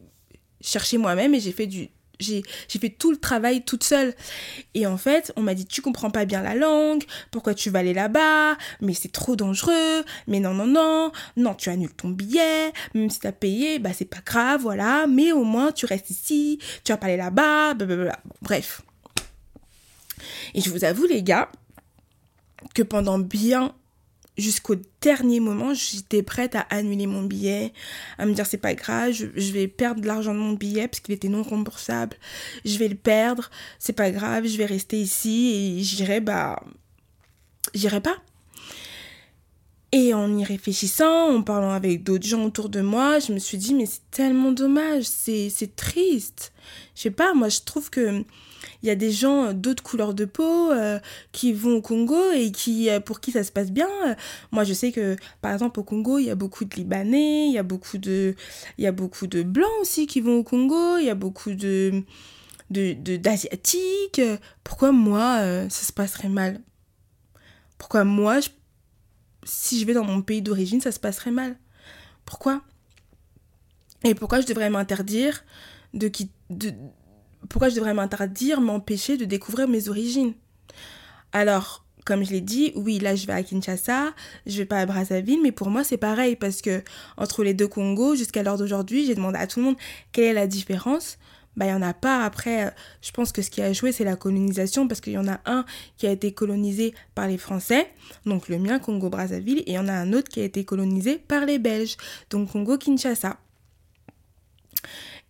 cherché 0.62 0.98
moi-même 0.98 1.34
et 1.34 1.40
j'ai 1.40 1.52
fait 1.52 1.68
du 1.68 1.90
j'ai 2.20 2.44
fait 2.68 2.90
tout 2.90 3.12
le 3.12 3.18
travail 3.18 3.64
toute 3.64 3.84
seule. 3.84 4.14
Et 4.74 4.88
en 4.88 4.98
fait, 4.98 5.32
on 5.36 5.42
m'a 5.42 5.54
dit, 5.54 5.66
tu 5.66 5.82
comprends 5.82 6.10
pas 6.10 6.26
bien 6.26 6.42
la 6.42 6.56
langue, 6.56 7.04
pourquoi 7.32 7.54
tu 7.54 7.70
vas 7.70 7.80
aller 7.80 7.94
là-bas, 7.94 8.58
mais 8.82 8.94
c'est 8.94 9.12
trop 9.12 9.36
dangereux, 9.36 10.04
mais 10.28 10.40
non, 10.40 10.54
non, 10.54 10.68
non, 10.68 11.12
non, 11.36 11.54
tu 11.54 11.70
annules 11.70 11.94
ton 11.94 12.10
billet, 12.10 12.72
même 12.94 13.10
si 13.10 13.20
tu 13.20 13.28
as 13.28 13.32
payé, 13.32 13.80
bah 13.80 13.92
c'est 13.94 14.06
pas 14.06 14.22
grave, 14.26 14.62
voilà, 14.62 15.08
mais 15.08 15.32
au 15.32 15.44
moins 15.44 15.72
tu 15.72 15.86
restes 15.86 16.10
ici, 16.10 16.60
tu 16.84 16.92
vas 16.92 16.98
pas 16.98 17.08
aller 17.08 17.18
là-bas. 17.18 17.76
Bref. 18.42 18.82
Et 20.54 20.62
je 20.62 20.70
vous 20.70 20.84
avoue, 20.84 21.06
les 21.06 21.24
gars, 21.24 21.50
que 22.74 22.82
pendant 22.84 23.20
bien 23.20 23.74
jusqu'au 24.38 24.76
dernier 25.02 25.40
moment, 25.40 25.74
j'étais 25.74 26.24
prête 26.24 26.56
à 26.56 26.62
annuler 26.70 27.08
mon 27.08 27.24
billet, 27.24 27.74
à 28.18 28.26
me 28.26 28.34
dire 28.34 28.46
c'est 28.46 28.58
pas 28.58 28.76
grave, 28.76 29.12
je, 29.12 29.52
vais 29.52 29.68
perdre 29.68 30.06
l'argent 30.06 30.34
de 30.34 30.40
mon 30.40 30.54
billet 30.54 30.88
parce 30.88 31.00
qu'il 31.00 31.14
était 31.14 31.30
non 31.30 31.44
remboursable, 31.44 32.18
je 32.66 32.78
vais 32.78 32.88
le 32.88 32.96
perdre, 32.96 33.50
c'est 33.80 33.94
pas 33.94 34.12
grave, 34.12 34.46
je 34.46 34.58
vais 34.58 34.66
rester 34.66 35.00
ici 35.00 35.78
et 35.80 35.84
j'irai, 35.84 36.22
bah, 36.22 36.62
j'irai 37.74 38.02
pas. 38.02 38.18
Et 39.94 40.14
en 40.14 40.38
y 40.38 40.44
réfléchissant, 40.44 41.34
en 41.34 41.42
parlant 41.42 41.72
avec 41.72 42.04
d'autres 42.04 42.28
gens 42.28 42.44
autour 42.44 42.68
de 42.68 42.82
moi, 42.82 43.20
je 43.20 43.32
me 43.32 43.40
suis 43.40 43.58
dit, 43.58 43.74
mais 43.74 43.86
c'est 43.86 44.02
tellement 44.12 44.52
dommage, 44.52 45.06
c'est 45.06 45.76
triste. 45.78 46.52
Je 46.94 47.04
sais 47.04 47.12
pas, 47.12 47.34
moi 47.34 47.48
je 47.48 47.62
trouve 47.62 47.90
que 47.90 48.24
il 48.84 48.88
y 48.88 48.92
a 48.92 48.96
des 48.96 49.12
gens 49.12 49.54
d'autres 49.54 49.84
couleurs 49.84 50.14
de 50.14 50.26
peau 50.26 50.72
euh, 50.72 51.00
qui 51.32 51.54
vont 51.54 51.78
au 51.78 51.82
Congo 51.82 52.32
et 52.32 52.52
qui 52.52 52.90
euh, 52.90 53.00
pour 53.00 53.20
qui 53.20 53.32
ça 53.32 53.44
se 53.44 53.52
passe 53.52 53.72
bien. 53.72 53.88
Moi, 54.52 54.64
je 54.64 54.74
sais 54.74 54.92
que 54.92 55.16
par 55.42 55.54
exemple 55.54 55.80
au 55.80 55.84
Congo, 55.84 56.20
il 56.20 56.26
y 56.26 56.30
a 56.30 56.36
beaucoup 56.36 56.66
de 56.66 56.76
Libanais, 56.76 57.48
il 57.48 57.54
y 57.54 57.58
a 57.58 57.64
beaucoup 57.64 57.98
de 57.98 58.36
il 58.78 58.84
y 58.84 58.88
a 58.88 58.92
beaucoup 58.92 59.28
de 59.28 59.44
blancs 59.44 59.70
aussi 59.82 60.08
qui 60.08 60.22
vont 60.22 60.40
au 60.40 60.44
Congo, 60.44 60.98
il 60.98 61.06
y 61.06 61.10
a 61.10 61.16
beaucoup 61.16 61.54
de 61.54 62.04
d'asiatiques. 62.70 64.22
Pourquoi 64.64 64.92
moi 64.92 65.40
euh, 65.40 65.70
ça 65.70 65.86
se 65.86 65.94
passerait 65.94 66.30
mal? 66.30 66.62
Pourquoi 67.78 68.04
moi 68.04 68.40
si 69.48 69.80
je 69.80 69.86
vais 69.86 69.94
dans 69.94 70.04
mon 70.04 70.22
pays 70.22 70.42
d'origine, 70.42 70.82
ça 70.82 70.92
se 70.92 71.00
passerait 71.00 71.32
mal. 71.32 71.56
Pourquoi? 72.26 72.62
Et 74.04 74.14
pourquoi 74.14 74.42
je 74.42 74.46
devrais 74.46 74.70
m'interdire 74.70 75.44
de, 75.94 76.12
de, 76.50 76.72
pourquoi 77.50 77.70
je 77.70 77.76
devrais 77.76 77.94
m'interdire, 77.94 78.62
m'empêcher 78.62 79.18
de 79.18 79.26
découvrir 79.26 79.68
mes 79.68 79.90
origines? 79.90 80.34
Alors, 81.32 81.86
comme 82.06 82.24
je 82.24 82.32
l'ai 82.32 82.42
dit, 82.42 82.72
oui, 82.76 83.00
là 83.00 83.16
je 83.16 83.26
vais 83.26 83.34
à 83.34 83.44
Kinshasa, 83.44 84.14
je 84.46 84.58
vais 84.58 84.66
pas 84.66 84.80
à 84.80 84.86
Brazzaville, 84.86 85.42
mais 85.42 85.52
pour 85.52 85.70
moi 85.70 85.84
c'est 85.84 85.98
pareil 85.98 86.36
parce 86.36 86.62
que 86.62 86.84
entre 87.18 87.44
les 87.44 87.54
deux 87.54 87.68
Congos, 87.68 88.16
jusqu'à 88.16 88.44
l'heure 88.44 88.58
d'aujourd'hui, 88.58 89.06
j'ai 89.06 89.16
demandé 89.16 89.38
à 89.38 89.48
tout 89.48 89.60
le 89.60 89.66
monde 89.66 89.78
quelle 90.12 90.26
est 90.26 90.34
la 90.34 90.48
différence. 90.48 91.18
Bah, 91.58 91.66
il 91.66 91.70
n'y 91.70 91.74
en 91.74 91.82
a 91.82 91.94
pas. 91.94 92.24
Après, 92.24 92.74
je 93.02 93.12
pense 93.12 93.32
que 93.34 93.42
ce 93.42 93.50
qui 93.50 93.62
a 93.62 93.74
joué, 93.74 93.92
c'est 93.92 94.04
la 94.04 94.16
colonisation, 94.16 94.88
parce 94.88 95.02
qu'il 95.02 95.14
y 95.14 95.18
en 95.18 95.28
a 95.28 95.40
un 95.46 95.66
qui 95.98 96.08
a 96.08 96.12
été 96.12 96.32
colonisé 96.32 96.94
par 97.16 97.28
les 97.28 97.38
Français, 97.38 97.90
donc 98.26 98.48
le 98.48 98.60
mien, 98.60 98.80
Congo-Brazzaville, 98.80 99.60
et 99.60 99.72
il 99.72 99.74
y 99.74 99.80
en 99.80 99.88
a 99.88 99.94
un 99.94 100.14
autre 100.14 100.30
qui 100.30 100.40
a 100.40 100.44
été 100.44 100.64
colonisé 100.64 101.18
par 101.18 101.46
les 101.46 101.58
Belges, 101.58 101.98
donc 102.30 102.52
Congo-Kinshasa. 102.52 103.38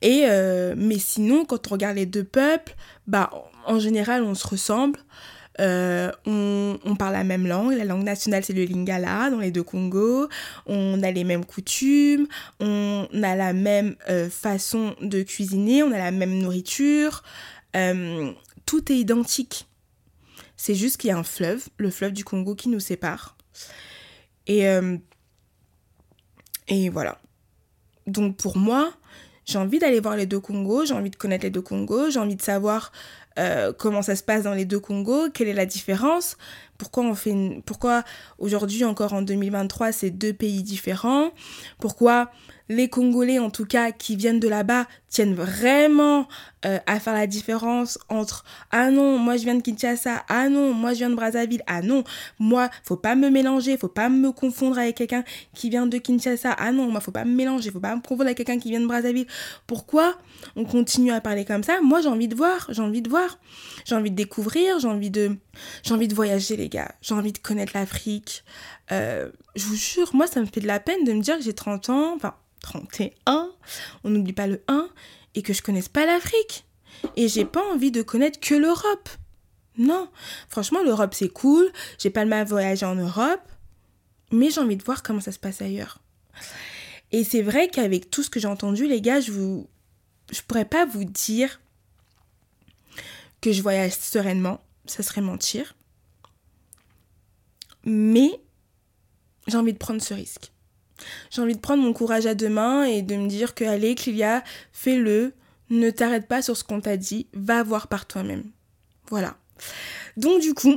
Et 0.01 0.25
euh, 0.25 0.75
mais 0.77 0.99
sinon, 0.99 1.45
quand 1.45 1.67
on 1.67 1.71
regarde 1.71 1.95
les 1.95 2.05
deux 2.05 2.23
peuples, 2.23 2.75
bah 3.07 3.31
en 3.65 3.79
général, 3.79 4.23
on 4.23 4.35
se 4.35 4.47
ressemble. 4.47 4.99
Euh, 5.59 6.11
on, 6.25 6.95
parle 6.95 7.13
la 7.13 7.23
même 7.23 7.47
langue, 7.47 7.73
la 7.73 7.85
langue 7.85 8.03
nationale 8.03 8.43
c'est 8.43 8.53
le 8.53 8.63
lingala 8.63 9.29
dans 9.29 9.39
les 9.39 9.51
deux 9.51 9.63
Congos, 9.63 10.29
on 10.65 11.01
a 11.03 11.11
les 11.11 11.23
mêmes 11.23 11.45
coutumes, 11.45 12.27
on 12.59 13.07
a 13.13 13.35
la 13.35 13.53
même 13.53 13.95
euh, 14.09 14.29
façon 14.29 14.95
de 15.01 15.23
cuisiner, 15.23 15.83
on 15.83 15.91
a 15.91 15.97
la 15.97 16.11
même 16.11 16.37
nourriture, 16.37 17.23
tout 18.65 18.91
est 18.91 18.97
identique. 18.97 19.67
C'est 20.55 20.73
juste 20.73 20.97
qu'il 20.97 21.09
y 21.09 21.13
a 21.13 21.17
un 21.17 21.23
fleuve, 21.23 21.67
le 21.77 21.91
fleuve 21.91 22.13
du 22.13 22.23
Congo 22.23 22.55
qui 22.55 22.69
nous 22.69 22.79
sépare. 22.79 23.37
Et, 24.47 24.65
et 26.67 26.89
voilà. 26.89 27.19
Donc 28.07 28.37
pour 28.37 28.57
moi, 28.57 28.91
j'ai 29.47 29.57
envie 29.57 29.79
d'aller 29.79 29.99
voir 29.99 30.17
les 30.17 30.25
deux 30.25 30.39
Congos, 30.41 30.85
j'ai 30.85 30.93
envie 30.93 31.09
de 31.09 31.15
connaître 31.15 31.45
les 31.45 31.49
deux 31.49 31.61
Congos, 31.61 32.09
j'ai 32.09 32.19
envie 32.19 32.35
de 32.35 32.41
savoir 32.41 32.91
euh, 33.37 33.71
comment 33.77 34.01
ça 34.01 34.15
se 34.15 34.23
passe 34.23 34.43
dans 34.43 34.53
les 34.53 34.65
deux 34.65 34.79
Congos, 34.79 35.29
quelle 35.33 35.47
est 35.47 35.53
la 35.53 35.65
différence, 35.65 36.37
pourquoi 36.77 37.13
pourquoi 37.65 38.03
aujourd'hui 38.39 38.83
encore 38.83 39.13
en 39.13 39.21
2023 39.21 39.91
c'est 39.91 40.09
deux 40.09 40.33
pays 40.33 40.63
différents, 40.63 41.31
pourquoi 41.79 42.31
les 42.69 42.89
Congolais 42.89 43.39
en 43.39 43.49
tout 43.49 43.65
cas 43.65 43.91
qui 43.91 44.15
viennent 44.15 44.39
de 44.39 44.47
là-bas 44.47 44.85
tiennent 45.09 45.35
vraiment 45.35 46.27
euh, 46.65 46.79
à 46.85 46.99
faire 46.99 47.13
la 47.13 47.27
différence 47.27 47.97
entre 48.09 48.43
ah 48.71 48.91
non 48.91 49.17
moi 49.17 49.37
je 49.37 49.43
viens 49.43 49.55
de 49.55 49.61
Kinshasa 49.61 50.25
ah 50.27 50.49
non 50.49 50.73
moi 50.73 50.93
je 50.93 50.99
viens 50.99 51.09
de 51.09 51.15
Brazzaville 51.15 51.63
ah 51.65 51.81
non 51.81 52.03
moi 52.39 52.69
faut 52.83 52.97
pas 52.97 53.15
me 53.15 53.29
mélanger 53.29 53.77
faut 53.77 53.87
pas 53.87 54.09
me 54.09 54.31
confondre 54.31 54.77
avec 54.77 54.97
quelqu'un 54.97 55.23
qui 55.53 55.69
vient 55.69 55.87
de 55.87 55.97
Kinshasa 55.97 56.51
ah 56.51 56.71
non 56.71 56.91
moi 56.91 56.99
faut 56.99 57.11
pas 57.11 57.25
me 57.25 57.33
mélanger 57.33 57.71
faut 57.71 57.79
pas 57.79 57.95
me 57.95 58.01
confondre 58.01 58.23
avec 58.23 58.37
quelqu'un 58.37 58.59
qui 58.59 58.69
vient 58.69 58.81
de 58.81 58.87
Brazzaville. 58.87 59.27
Pourquoi 59.65 60.17
on 60.55 60.65
continue 60.65 61.11
à 61.11 61.21
parler 61.21 61.45
comme 61.45 61.63
ça? 61.63 61.79
Moi 61.81 62.01
j'ai 62.01 62.09
envie 62.09 62.27
de 62.27 62.35
voir 62.35 62.67
j'ai 62.69 62.81
envie 62.81 63.01
de 63.01 63.09
voir 63.09 63.39
j'ai 63.85 63.95
envie 63.95 64.11
de 64.11 64.15
découvrir 64.15 64.79
j'ai 64.79 64.87
envie 64.87 65.11
de 65.11 65.37
j'ai 65.83 65.93
envie 65.93 66.07
de 66.07 66.15
voyager 66.15 66.57
les 66.57 66.69
gars 66.69 66.91
j'ai 67.01 67.13
envie 67.13 67.33
de 67.33 67.39
connaître 67.39 67.71
l'Afrique. 67.75 68.43
Euh, 68.91 69.29
je 69.55 69.65
vous 69.65 69.75
jure 69.75 70.09
moi 70.13 70.27
ça 70.27 70.41
me 70.41 70.45
fait 70.45 70.61
de 70.61 70.67
la 70.67 70.79
peine 70.79 71.03
de 71.03 71.13
me 71.13 71.21
dire 71.21 71.37
que 71.37 71.43
j'ai 71.43 71.53
30 71.53 71.89
ans 71.89 72.13
enfin 72.15 72.33
31, 72.67 73.49
on 74.03 74.09
n'oublie 74.09 74.33
pas 74.33 74.47
le 74.47 74.61
1, 74.67 74.89
et 75.35 75.41
que 75.41 75.53
je 75.53 75.61
connaisse 75.61 75.87
pas 75.87 76.05
l'Afrique. 76.05 76.65
Et 77.15 77.27
j'ai 77.27 77.45
pas 77.45 77.63
envie 77.71 77.91
de 77.91 78.01
connaître 78.01 78.39
que 78.39 78.55
l'Europe. 78.55 79.09
Non, 79.77 80.09
franchement, 80.49 80.81
l'Europe 80.83 81.13
c'est 81.13 81.29
cool, 81.29 81.71
j'ai 81.99 82.09
pas 82.09 82.23
le 82.23 82.29
mal 82.29 82.45
voyager 82.47 82.85
en 82.85 82.95
Europe, 82.95 83.47
mais 84.31 84.49
j'ai 84.49 84.59
envie 84.59 84.75
de 84.75 84.83
voir 84.83 85.03
comment 85.03 85.21
ça 85.21 85.31
se 85.31 85.39
passe 85.39 85.61
ailleurs. 85.61 85.99
Et 87.11 87.23
c'est 87.23 87.43
vrai 87.43 87.69
qu'avec 87.69 88.09
tout 88.09 88.23
ce 88.23 88.29
que 88.29 88.39
j'ai 88.39 88.47
entendu, 88.47 88.87
les 88.87 89.01
gars, 89.01 89.21
je 89.21 89.31
vous, 89.31 89.67
je 90.31 90.41
pourrais 90.41 90.65
pas 90.65 90.85
vous 90.85 91.05
dire 91.05 91.61
que 93.39 93.51
je 93.51 93.61
voyage 93.61 93.93
sereinement, 93.93 94.61
ça 94.85 95.03
serait 95.03 95.21
mentir. 95.21 95.75
Mais 97.85 98.31
j'ai 99.47 99.57
envie 99.57 99.73
de 99.73 99.77
prendre 99.77 100.01
ce 100.01 100.13
risque. 100.13 100.51
J'ai 101.29 101.41
envie 101.41 101.55
de 101.55 101.59
prendre 101.59 101.83
mon 101.83 101.93
courage 101.93 102.25
à 102.25 102.35
deux 102.35 102.49
mains 102.49 102.83
et 102.83 103.01
de 103.01 103.15
me 103.15 103.27
dire 103.27 103.55
que 103.55 103.63
allez, 103.63 103.95
Clélia, 103.95 104.43
fais-le, 104.71 105.33
ne 105.69 105.89
t'arrête 105.89 106.27
pas 106.27 106.41
sur 106.41 106.55
ce 106.55 106.63
qu'on 106.63 106.81
t'a 106.81 106.97
dit, 106.97 107.27
va 107.33 107.63
voir 107.63 107.87
par 107.87 108.05
toi-même. 108.05 108.43
Voilà. 109.09 109.35
Donc 110.15 110.41
du 110.41 110.53
coup, 110.53 110.75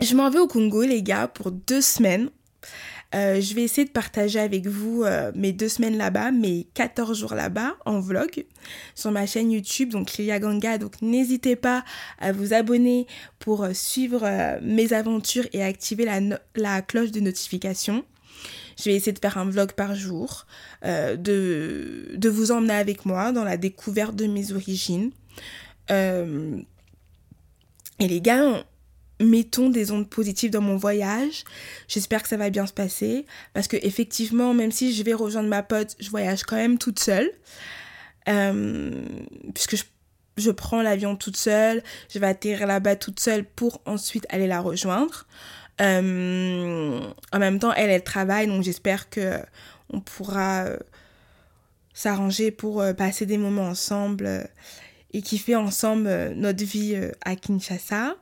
je 0.00 0.14
m'en 0.14 0.30
vais 0.30 0.38
au 0.38 0.48
Congo, 0.48 0.82
les 0.82 1.02
gars, 1.02 1.28
pour 1.28 1.50
deux 1.50 1.80
semaines. 1.80 2.30
Euh, 3.14 3.40
je 3.40 3.54
vais 3.54 3.62
essayer 3.62 3.84
de 3.84 3.90
partager 3.90 4.38
avec 4.38 4.68
vous 4.68 5.02
euh, 5.02 5.32
mes 5.34 5.52
deux 5.52 5.68
semaines 5.68 5.96
là-bas, 5.96 6.30
mes 6.30 6.68
14 6.74 7.18
jours 7.18 7.34
là-bas 7.34 7.76
en 7.84 7.98
vlog 7.98 8.46
sur 8.94 9.10
ma 9.10 9.26
chaîne 9.26 9.50
YouTube, 9.50 9.90
donc 9.90 10.16
Lilia 10.16 10.38
Ganga. 10.38 10.78
Donc 10.78 11.02
n'hésitez 11.02 11.56
pas 11.56 11.84
à 12.20 12.30
vous 12.30 12.54
abonner 12.54 13.08
pour 13.40 13.64
euh, 13.64 13.72
suivre 13.72 14.28
mes 14.62 14.92
aventures 14.92 15.46
et 15.52 15.62
activer 15.62 16.06
la, 16.54 16.82
cloche 16.82 17.10
de 17.10 17.20
notification. 17.20 18.04
Je 18.80 18.90
vais 18.90 18.96
essayer 18.96 19.12
de 19.12 19.18
faire 19.18 19.36
un 19.38 19.48
vlog 19.48 19.72
par 19.72 19.94
jour, 19.94 20.46
de, 20.82 21.16
de, 22.14 22.28
vous 22.28 22.50
emmener 22.50 22.74
avec 22.74 23.04
moi 23.04 23.30
dans 23.32 23.44
la 23.44 23.56
découverte 23.56 24.16
de 24.16 24.26
mes 24.26 24.52
origines. 24.52 25.10
et 25.90 26.64
les 27.98 28.20
gars, 28.20 28.64
mettons 29.20 29.68
des 29.70 29.90
ondes 29.92 30.08
positives 30.08 30.50
dans 30.50 30.60
mon 30.60 30.76
voyage. 30.76 31.44
J'espère 31.86 32.22
que 32.22 32.28
ça 32.28 32.36
va 32.36 32.50
bien 32.50 32.66
se 32.66 32.72
passer 32.72 33.26
parce 33.52 33.68
que 33.68 33.76
effectivement, 33.82 34.54
même 34.54 34.72
si 34.72 34.94
je 34.94 35.02
vais 35.02 35.12
rejoindre 35.12 35.48
ma 35.48 35.62
pote, 35.62 35.94
je 36.00 36.10
voyage 36.10 36.42
quand 36.42 36.56
même 36.56 36.78
toute 36.78 36.98
seule. 36.98 37.30
Euh, 38.28 38.90
puisque 39.54 39.76
je, 40.36 40.50
prends 40.50 40.82
l'avion 40.82 41.16
toute 41.16 41.36
seule, 41.36 41.82
je 42.12 42.18
vais 42.18 42.26
atterrir 42.26 42.66
là-bas 42.66 42.96
toute 42.96 43.20
seule 43.20 43.44
pour 43.44 43.80
ensuite 43.84 44.26
aller 44.30 44.46
la 44.46 44.60
rejoindre. 44.60 45.26
Euh, 45.80 47.00
en 47.32 47.38
même 47.38 47.58
temps, 47.58 47.72
elle, 47.72 47.90
elle 47.90 48.04
travaille, 48.04 48.46
donc 48.46 48.62
j'espère 48.62 49.10
que 49.10 49.38
on 49.92 50.00
pourra 50.00 50.64
euh, 50.64 50.76
s'arranger 51.94 52.50
pour 52.50 52.84
passer 52.96 53.26
des 53.26 53.38
moments 53.38 53.68
ensemble 53.68 54.48
et 55.12 55.22
kiffer 55.22 55.56
ensemble 55.56 56.32
notre 56.34 56.64
vie 56.64 56.96
à 57.24 57.34
Kinshasa. 57.34 58.16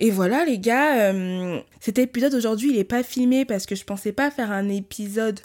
Et 0.00 0.10
voilà 0.10 0.44
les 0.44 0.58
gars, 0.58 1.12
euh, 1.12 1.60
cet 1.80 1.98
épisode 1.98 2.34
aujourd'hui 2.34 2.70
il 2.70 2.78
est 2.78 2.84
pas 2.84 3.02
filmé 3.02 3.44
parce 3.44 3.66
que 3.66 3.74
je 3.74 3.84
pensais 3.84 4.12
pas 4.12 4.30
faire 4.30 4.52
un 4.52 4.68
épisode 4.68 5.40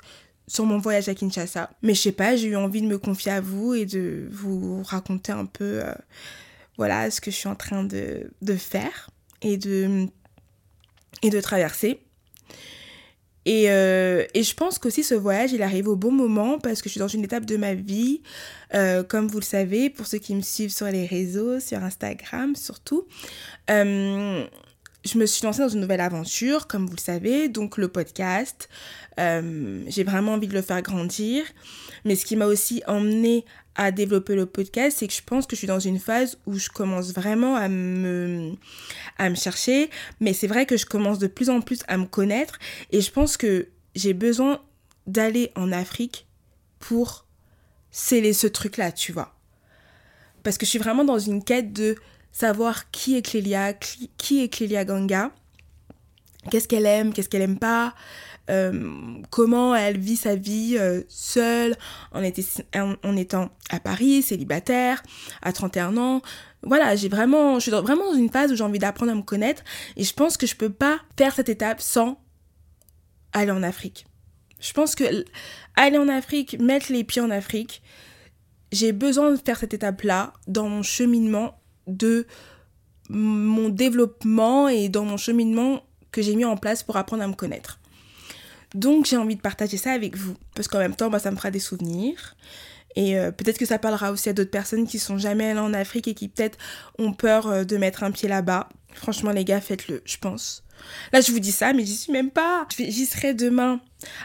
sur 0.48 0.66
mon 0.66 0.78
voyage 0.78 1.10
à 1.10 1.16
Kinshasa. 1.16 1.72
Mais 1.82 1.96
je 1.96 2.02
sais 2.02 2.12
pas, 2.12 2.36
j'ai 2.36 2.50
eu 2.50 2.56
envie 2.56 2.82
de 2.82 2.88
me 2.88 3.00
confier 3.00 3.32
à 3.32 3.42
vous 3.42 3.74
et 3.74 3.86
de 3.86 4.28
vous 4.32 4.84
raconter 4.84 5.32
un 5.32 5.46
peu 5.46 5.82
euh, 5.84 5.94
voilà 6.78 7.10
ce 7.10 7.20
que 7.20 7.32
je 7.32 7.36
suis 7.36 7.50
en 7.50 7.56
train 7.56 7.84
de, 7.84 8.30
de 8.42 8.56
faire 8.56 9.10
et 9.42 9.58
de, 9.58 10.08
et 11.22 11.30
de 11.30 11.40
traverser. 11.42 12.00
Et, 13.46 13.70
euh, 13.70 14.26
et, 14.34 14.44
je 14.44 14.54
pense 14.56 14.80
qu'aussi 14.80 15.04
ce 15.04 15.16
voyage, 15.16 15.52
il 15.52 15.62
arrive 15.64 15.90
au 15.90 15.98
bon 15.98 16.12
moment 16.12 16.60
parce 16.60 16.82
que 16.82 16.88
je 16.88 16.92
suis 16.92 17.00
dans 17.00 17.10
une 17.10 17.26
étape 17.26 17.46
de 17.46 17.58
ma 17.58 17.74
vie, 17.74 18.22
euh, 18.74 19.04
comme 19.04 19.28
vous 19.28 19.40
le 19.40 19.46
savez, 19.46 19.90
pour 19.90 20.08
ceux 20.08 20.20
qui 20.20 20.34
me 20.34 20.42
suivent 20.42 20.72
sur 20.72 20.88
les 20.88 21.06
réseaux, 21.06 21.60
sur 21.60 21.84
Instagram 21.84 22.56
surtout. 22.56 23.06
Euh, 23.70 24.46
je 25.04 25.18
me 25.18 25.26
suis 25.26 25.44
lancée 25.46 25.60
dans 25.60 25.70
une 25.70 25.82
nouvelle 25.82 26.02
aventure, 26.02 26.68
comme 26.68 26.86
vous 26.86 26.96
le 26.96 27.02
savez, 27.02 27.50
donc 27.50 27.78
le 27.78 27.88
podcast. 27.88 28.70
J'ai 29.18 30.04
vraiment 30.04 30.34
envie 30.34 30.48
de 30.48 30.54
le 30.54 30.62
faire 30.62 30.82
grandir. 30.82 31.44
Mais 32.06 32.16
ce 32.16 32.26
qui 32.26 32.36
m'a 32.36 32.46
aussi 32.46 32.84
emmené 32.88 33.46
à 33.76 33.92
développer 33.92 34.36
le 34.36 34.46
podcast, 34.46 34.98
c'est 35.00 35.08
que 35.08 35.14
je 35.14 35.24
pense 35.24 35.48
que 35.48 35.56
je 35.56 35.60
suis 35.60 35.68
dans 35.68 35.80
une 35.80 36.00
phase 36.00 36.38
où 36.46 36.58
je 36.58 36.70
commence 36.70 37.12
vraiment 37.14 37.56
à 37.56 37.70
me, 37.70 38.52
à 39.18 39.30
me 39.30 39.36
chercher, 39.36 39.90
mais 40.20 40.34
c'est 40.34 40.48
vrai 40.48 40.66
que 40.66 40.78
je 40.78 40.86
commence 40.86 41.18
de 41.20 41.28
plus 41.28 41.50
en 41.50 41.62
plus 41.62 41.82
à 41.88 41.98
me 41.98 42.06
connaître 42.06 42.60
et 42.92 43.02
je 43.02 43.12
pense 43.12 43.36
que 43.36 43.70
j'ai 43.96 44.14
besoin 44.14 44.62
d'aller 45.08 45.52
en 45.56 45.72
Afrique 45.72 46.28
pour 46.80 47.26
sceller 47.92 48.34
ce 48.34 48.48
truc-là, 48.48 48.92
tu 48.92 49.12
vois. 49.12 49.36
Parce 50.44 50.58
que 50.58 50.66
je 50.66 50.70
suis 50.70 50.80
vraiment 50.80 51.06
dans 51.06 51.20
une 51.20 51.44
quête 51.44 51.74
de 51.74 51.96
savoir 52.34 52.92
qui 52.92 53.16
est 53.16 53.22
Clélia, 53.22 53.72
qui 53.74 54.44
est 54.44 54.50
Clélia 54.50 54.84
Ganga, 54.84 55.32
qu'est-ce 56.52 56.68
qu'elle 56.68 56.86
aime, 56.86 57.14
qu'est-ce 57.14 57.30
qu'elle 57.30 57.44
aime 57.44 57.60
pas, 57.60 57.94
euh, 58.50 59.22
comment 59.30 59.74
elle 59.74 59.98
vit 59.98 60.18
sa 60.18 60.36
vie 60.36 60.76
euh, 60.78 61.02
seule 61.08 61.76
en, 62.12 62.22
en, 63.04 63.16
étant 63.16 63.50
à 63.70 63.80
Paris, 63.80 64.22
célibataire, 64.22 65.02
à 65.42 65.54
31 65.54 65.96
ans. 65.96 66.22
Voilà, 66.62 66.96
j'ai 66.96 67.08
vraiment, 67.08 67.56
je 67.56 67.62
suis 67.62 67.72
vraiment 67.72 68.12
dans 68.12 68.18
une 68.18 68.30
phase 68.30 68.52
où 68.52 68.56
j'ai 68.56 68.64
envie 68.64 68.80
d'apprendre 68.80 69.12
à 69.14 69.16
me 69.16 69.22
connaître 69.22 69.64
et 69.96 70.04
je 70.04 70.14
pense 70.14 70.36
que 70.36 70.48
je 70.48 70.56
peux 70.56 70.72
pas 70.72 71.00
faire 71.18 71.34
cette 71.34 71.50
étape 71.50 71.80
sans 71.80 72.20
aller 73.32 73.52
en 73.52 73.64
Afrique. 73.64 74.06
Je 74.60 74.74
pense 74.74 74.96
que 74.96 75.26
aller 75.76 75.98
en 75.98 76.10
Afrique, 76.10 76.60
mettre 76.60 76.92
les 76.92 77.04
pieds 77.04 77.22
en 77.22 77.30
Afrique, 77.30 77.82
j'ai 78.72 78.92
besoin 78.92 79.32
de 79.32 79.38
faire 79.38 79.60
cette 79.60 79.74
étape-là 79.74 80.34
dans 80.48 80.68
mon 80.68 80.84
cheminement 80.84 81.63
de 81.88 82.26
mon 83.10 83.70
développement 83.70 84.68
et 84.70 84.90
dans 84.90 85.06
mon 85.06 85.18
cheminement 85.18 85.84
que 86.12 86.22
j'ai 86.22 86.36
mis 86.36 86.46
en 86.46 86.58
place 86.58 86.84
pour 86.84 86.98
apprendre 86.98 87.24
à 87.24 87.28
me 87.28 87.34
connaître. 87.34 87.80
Donc 88.74 89.06
j'ai 89.06 89.18
envie 89.18 89.36
de 89.36 89.42
partager 89.42 89.78
ça 89.78 89.92
avec 89.92 90.18
vous, 90.18 90.36
parce 90.56 90.68
qu'en 90.68 90.80
même 90.80 90.96
temps, 90.96 91.10
bah, 91.10 91.20
ça 91.20 91.32
me 91.32 91.36
fera 91.36 91.52
des 91.52 91.60
souvenirs. 91.60 92.36
Et 92.96 93.18
euh, 93.18 93.32
peut-être 93.32 93.58
que 93.58 93.66
ça 93.66 93.80
parlera 93.80 94.12
aussi 94.12 94.30
à 94.30 94.34
d'autres 94.34 94.52
personnes 94.52 94.88
qui 94.88 95.00
sont 95.00 95.18
jamais 95.18 95.50
allées 95.50 95.60
en 95.60 95.74
Afrique 95.74 96.08
et 96.08 96.14
qui 96.14 96.28
peut-être 96.28 96.58
ont 97.00 97.14
peur 97.14 97.48
euh, 97.48 97.64
de 97.64 97.78
mettre 97.78 98.04
un 98.04 98.12
pied 98.12 98.30
là-bas. 98.30 98.70
Franchement, 98.94 99.32
les 99.32 99.44
gars, 99.44 99.62
faites-le, 99.62 100.04
je 100.06 100.18
pense. 100.18 100.64
Là, 101.12 101.22
je 101.22 101.32
vous 101.32 101.40
dis 101.40 101.52
ça, 101.52 101.74
mais 101.74 101.86
j'y 101.86 101.96
suis 101.96 102.12
même 102.12 102.30
pas. 102.30 102.68
J'y 102.78 103.06
serai 103.06 103.34
demain. 103.34 103.80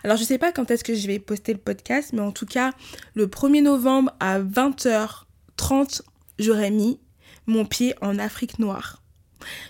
Alors, 0.04 0.16
je 0.18 0.24
sais 0.24 0.38
pas 0.38 0.52
quand 0.52 0.70
est-ce 0.70 0.84
que 0.84 0.94
je 0.94 1.06
vais 1.06 1.18
poster 1.18 1.52
le 1.52 1.58
podcast, 1.58 2.10
mais 2.12 2.20
en 2.20 2.32
tout 2.32 2.46
cas, 2.46 2.72
le 3.14 3.26
1er 3.26 3.62
novembre 3.62 4.12
à 4.20 4.38
20h30, 4.40 6.02
j'aurai 6.38 6.70
mis 6.70 7.00
mon 7.48 7.64
pied 7.64 7.94
en 8.00 8.18
Afrique 8.20 8.60
noire. 8.60 9.02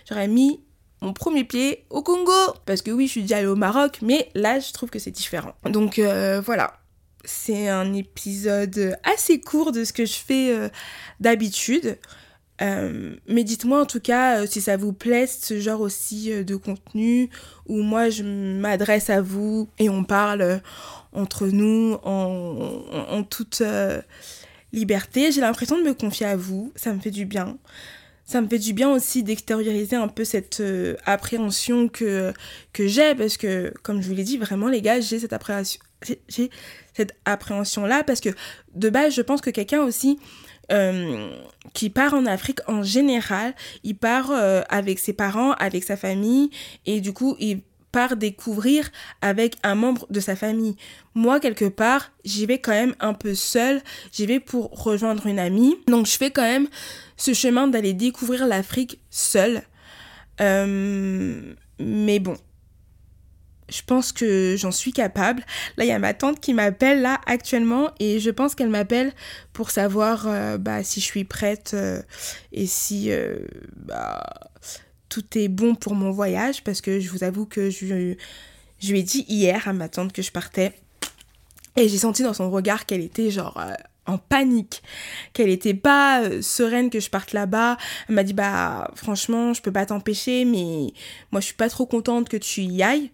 J'aurais 0.06 0.28
mis 0.28 0.60
mon 1.00 1.12
premier 1.12 1.44
pied 1.44 1.84
au 1.90 2.02
Congo. 2.02 2.32
Parce 2.66 2.82
que 2.82 2.90
oui, 2.90 3.06
je 3.06 3.12
suis 3.12 3.22
déjà 3.22 3.38
allée 3.38 3.46
au 3.46 3.56
Maroc, 3.56 3.98
mais 4.02 4.28
là, 4.34 4.60
je 4.60 4.72
trouve 4.72 4.90
que 4.90 4.98
c'est 4.98 5.10
différent. 5.10 5.54
Donc 5.64 5.98
euh, 5.98 6.40
voilà. 6.44 6.74
C'est 7.24 7.68
un 7.68 7.92
épisode 7.94 8.96
assez 9.04 9.40
court 9.40 9.72
de 9.72 9.84
ce 9.84 9.92
que 9.92 10.06
je 10.06 10.14
fais 10.14 10.52
euh, 10.52 10.68
d'habitude. 11.20 11.98
Euh, 12.60 13.14
mais 13.28 13.44
dites-moi 13.44 13.82
en 13.82 13.86
tout 13.86 14.00
cas 14.00 14.44
si 14.44 14.60
ça 14.60 14.76
vous 14.76 14.92
plaît, 14.92 15.28
ce 15.28 15.60
genre 15.60 15.80
aussi 15.80 16.42
de 16.42 16.56
contenu 16.56 17.30
où 17.66 17.82
moi 17.82 18.10
je 18.10 18.24
m'adresse 18.24 19.10
à 19.10 19.20
vous 19.20 19.68
et 19.78 19.88
on 19.88 20.02
parle 20.02 20.60
entre 21.12 21.46
nous 21.46 21.98
en, 22.02 22.82
en 23.10 23.22
toute 23.22 23.62
liberté. 24.72 25.32
J'ai 25.32 25.40
l'impression 25.40 25.78
de 25.78 25.82
me 25.82 25.94
confier 25.94 26.26
à 26.26 26.36
vous, 26.36 26.72
ça 26.76 26.92
me 26.92 27.00
fait 27.00 27.10
du 27.10 27.24
bien 27.24 27.56
ça 28.28 28.42
me 28.42 28.46
fait 28.46 28.58
du 28.58 28.74
bien 28.74 28.90
aussi 28.90 29.22
d'extérioriser 29.22 29.96
un 29.96 30.06
peu 30.06 30.22
cette 30.22 30.60
euh, 30.60 30.96
appréhension 31.06 31.88
que, 31.88 32.34
que 32.74 32.86
j'ai 32.86 33.14
parce 33.14 33.38
que 33.38 33.72
comme 33.82 34.02
je 34.02 34.08
vous 34.08 34.14
l'ai 34.14 34.22
dit 34.22 34.36
vraiment 34.36 34.68
les 34.68 34.82
gars 34.82 35.00
j'ai 35.00 35.18
cette 35.18 35.32
appréhension 35.32 35.80
j'ai 36.02 36.50
cette 36.92 37.16
appréhension 37.24 37.86
là 37.86 38.04
parce 38.04 38.20
que 38.20 38.28
de 38.74 38.90
base 38.90 39.14
je 39.14 39.22
pense 39.22 39.40
que 39.40 39.48
quelqu'un 39.48 39.82
aussi 39.82 40.20
euh, 40.70 41.30
qui 41.72 41.88
part 41.88 42.12
en 42.12 42.26
Afrique 42.26 42.60
en 42.68 42.82
général 42.82 43.54
il 43.82 43.96
part 43.96 44.30
euh, 44.30 44.60
avec 44.68 44.98
ses 44.98 45.14
parents 45.14 45.52
avec 45.52 45.82
sa 45.82 45.96
famille 45.96 46.50
et 46.84 47.00
du 47.00 47.14
coup 47.14 47.34
il 47.40 47.62
part 47.92 48.16
découvrir 48.16 48.90
avec 49.20 49.56
un 49.62 49.74
membre 49.74 50.06
de 50.10 50.20
sa 50.20 50.36
famille. 50.36 50.76
Moi, 51.14 51.40
quelque 51.40 51.68
part, 51.68 52.12
j'y 52.24 52.46
vais 52.46 52.58
quand 52.58 52.72
même 52.72 52.94
un 53.00 53.14
peu 53.14 53.34
seule. 53.34 53.82
J'y 54.12 54.26
vais 54.26 54.40
pour 54.40 54.70
rejoindre 54.70 55.26
une 55.26 55.38
amie. 55.38 55.76
Donc, 55.86 56.06
je 56.06 56.16
fais 56.16 56.30
quand 56.30 56.42
même 56.42 56.68
ce 57.16 57.34
chemin 57.34 57.66
d'aller 57.66 57.92
découvrir 57.92 58.46
l'Afrique 58.46 59.00
seule. 59.10 59.62
Euh, 60.40 61.54
mais 61.80 62.18
bon, 62.20 62.36
je 63.68 63.82
pense 63.82 64.12
que 64.12 64.54
j'en 64.56 64.70
suis 64.70 64.92
capable. 64.92 65.42
Là, 65.76 65.84
il 65.84 65.88
y 65.88 65.92
a 65.92 65.98
ma 65.98 66.14
tante 66.14 66.40
qui 66.40 66.54
m'appelle 66.54 67.02
là 67.02 67.20
actuellement 67.26 67.90
et 67.98 68.20
je 68.20 68.30
pense 68.30 68.54
qu'elle 68.54 68.68
m'appelle 68.68 69.12
pour 69.52 69.70
savoir 69.70 70.26
euh, 70.26 70.58
bah, 70.58 70.82
si 70.84 71.00
je 71.00 71.06
suis 71.06 71.24
prête 71.24 71.72
euh, 71.74 72.00
et 72.52 72.66
si 72.66 73.10
bah, 73.76 74.22
tout 75.08 75.24
est 75.36 75.48
bon 75.48 75.74
pour 75.74 75.94
mon 75.94 76.10
voyage 76.10 76.62
parce 76.64 76.80
que 76.80 77.00
je 77.00 77.10
vous 77.10 77.24
avoue 77.24 77.46
que 77.46 77.70
je, 77.70 77.84
lui 77.84 78.98
ai 78.98 79.02
dit 79.02 79.24
hier 79.28 79.66
à 79.68 79.72
ma 79.72 79.88
tante 79.88 80.12
que 80.12 80.22
je 80.22 80.32
partais 80.32 80.74
et 81.76 81.88
j'ai 81.88 81.98
senti 81.98 82.22
dans 82.22 82.34
son 82.34 82.50
regard 82.50 82.86
qu'elle 82.86 83.00
était 83.00 83.30
genre 83.30 83.58
euh, 83.58 83.74
en 84.06 84.18
panique, 84.18 84.82
qu'elle 85.32 85.50
était 85.50 85.74
pas 85.74 86.22
euh, 86.22 86.42
sereine 86.42 86.90
que 86.90 86.98
je 86.98 87.10
parte 87.10 87.32
là-bas. 87.32 87.76
Elle 88.08 88.14
m'a 88.14 88.24
dit 88.24 88.32
bah 88.32 88.90
franchement, 88.94 89.54
je 89.54 89.62
peux 89.62 89.72
pas 89.72 89.86
t'empêcher 89.86 90.44
mais 90.44 90.92
moi 91.30 91.40
je 91.40 91.46
suis 91.46 91.54
pas 91.54 91.68
trop 91.68 91.86
contente 91.86 92.28
que 92.28 92.36
tu 92.36 92.62
y 92.62 92.82
ailles 92.82 93.10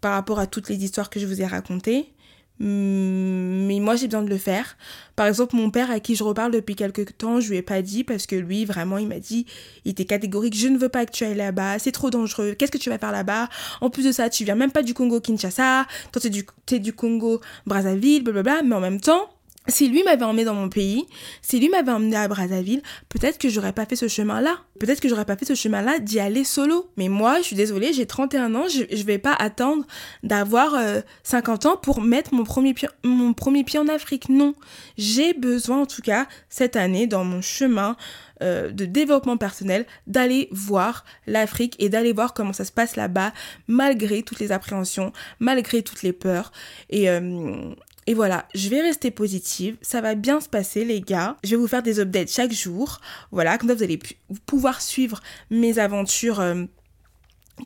par 0.00 0.12
rapport 0.12 0.38
à 0.38 0.46
toutes 0.46 0.68
les 0.68 0.84
histoires 0.84 1.10
que 1.10 1.18
je 1.18 1.26
vous 1.26 1.40
ai 1.40 1.46
racontées. 1.46 2.13
Hmm, 2.60 3.66
mais 3.66 3.80
moi 3.80 3.96
j'ai 3.96 4.06
besoin 4.06 4.22
de 4.22 4.30
le 4.30 4.38
faire. 4.38 4.76
Par 5.16 5.26
exemple, 5.26 5.56
mon 5.56 5.70
père 5.70 5.90
à 5.90 5.98
qui 5.98 6.14
je 6.14 6.22
reparle 6.22 6.52
depuis 6.52 6.76
quelques 6.76 7.16
temps, 7.18 7.40
je 7.40 7.50
lui 7.50 7.56
ai 7.56 7.62
pas 7.62 7.82
dit 7.82 8.04
parce 8.04 8.26
que 8.26 8.36
lui 8.36 8.64
vraiment 8.64 8.98
il 8.98 9.08
m'a 9.08 9.18
dit, 9.18 9.46
il 9.84 9.90
était 9.90 10.04
catégorique, 10.04 10.56
je 10.56 10.68
ne 10.68 10.78
veux 10.78 10.88
pas 10.88 11.04
que 11.04 11.10
tu 11.10 11.24
ailles 11.24 11.34
là-bas, 11.34 11.80
c'est 11.80 11.90
trop 11.90 12.10
dangereux, 12.10 12.54
qu'est-ce 12.54 12.70
que 12.70 12.78
tu 12.78 12.90
vas 12.90 12.98
faire 12.98 13.10
là-bas? 13.10 13.48
En 13.80 13.90
plus 13.90 14.04
de 14.04 14.12
ça, 14.12 14.30
tu 14.30 14.44
viens 14.44 14.54
même 14.54 14.70
pas 14.70 14.84
du 14.84 14.94
Congo 14.94 15.20
Kinshasa, 15.20 15.86
toi 16.12 16.22
t'es 16.22 16.30
du, 16.30 16.46
du 16.80 16.92
Congo 16.92 17.40
Brazzaville, 17.66 18.22
blablabla, 18.22 18.62
mais 18.62 18.76
en 18.76 18.80
même 18.80 19.00
temps, 19.00 19.33
si 19.68 19.88
lui 19.88 20.02
m'avait 20.02 20.24
emmené 20.24 20.44
dans 20.44 20.54
mon 20.54 20.68
pays, 20.68 21.06
si 21.40 21.58
lui 21.58 21.68
m'avait 21.68 21.92
emmené 21.92 22.16
à 22.16 22.28
Brazzaville, 22.28 22.82
peut-être 23.08 23.38
que 23.38 23.48
j'aurais 23.48 23.72
pas 23.72 23.86
fait 23.86 23.96
ce 23.96 24.08
chemin-là. 24.08 24.58
Peut-être 24.78 25.00
que 25.00 25.08
j'aurais 25.08 25.24
pas 25.24 25.36
fait 25.36 25.46
ce 25.46 25.54
chemin-là 25.54 26.00
d'y 26.00 26.20
aller 26.20 26.44
solo. 26.44 26.90
Mais 26.96 27.08
moi, 27.08 27.38
je 27.38 27.44
suis 27.44 27.56
désolée, 27.56 27.92
j'ai 27.92 28.06
31 28.06 28.54
ans, 28.54 28.68
je, 28.68 28.84
je 28.94 29.02
vais 29.04 29.18
pas 29.18 29.32
attendre 29.32 29.86
d'avoir 30.22 30.76
50 31.22 31.64
euh, 31.64 31.68
ans 31.70 31.76
pour 31.76 32.02
mettre 32.02 32.34
mon 32.34 32.44
premier, 32.44 32.74
pied, 32.74 33.78
en 33.78 33.88
Afrique. 33.88 34.28
Non. 34.28 34.54
J'ai 34.98 35.32
besoin, 35.32 35.82
en 35.82 35.86
tout 35.86 36.02
cas, 36.02 36.26
cette 36.48 36.76
année, 36.76 37.06
dans 37.06 37.24
mon 37.24 37.40
chemin 37.40 37.96
euh, 38.42 38.70
de 38.70 38.84
développement 38.84 39.38
personnel, 39.38 39.86
d'aller 40.06 40.48
voir 40.50 41.04
l'Afrique 41.26 41.76
et 41.78 41.88
d'aller 41.88 42.12
voir 42.12 42.34
comment 42.34 42.52
ça 42.52 42.64
se 42.64 42.72
passe 42.72 42.96
là-bas, 42.96 43.32
malgré 43.68 44.22
toutes 44.22 44.40
les 44.40 44.52
appréhensions, 44.52 45.12
malgré 45.38 45.82
toutes 45.82 46.02
les 46.02 46.12
peurs. 46.12 46.52
Et, 46.90 47.08
euh, 47.08 47.74
et 48.06 48.14
voilà, 48.14 48.46
je 48.54 48.68
vais 48.68 48.80
rester 48.80 49.10
positive, 49.10 49.76
ça 49.80 50.00
va 50.00 50.14
bien 50.14 50.40
se 50.40 50.48
passer 50.48 50.84
les 50.84 51.00
gars. 51.00 51.36
Je 51.42 51.50
vais 51.50 51.56
vous 51.56 51.66
faire 51.66 51.82
des 51.82 52.00
updates 52.00 52.30
chaque 52.30 52.52
jour. 52.52 53.00
Voilà, 53.30 53.56
comme 53.56 53.68
ça 53.68 53.74
vous 53.74 53.82
allez 53.82 53.98
pouvoir 54.46 54.82
suivre 54.82 55.20
mes 55.50 55.78
aventures 55.78 56.40
euh, 56.40 56.64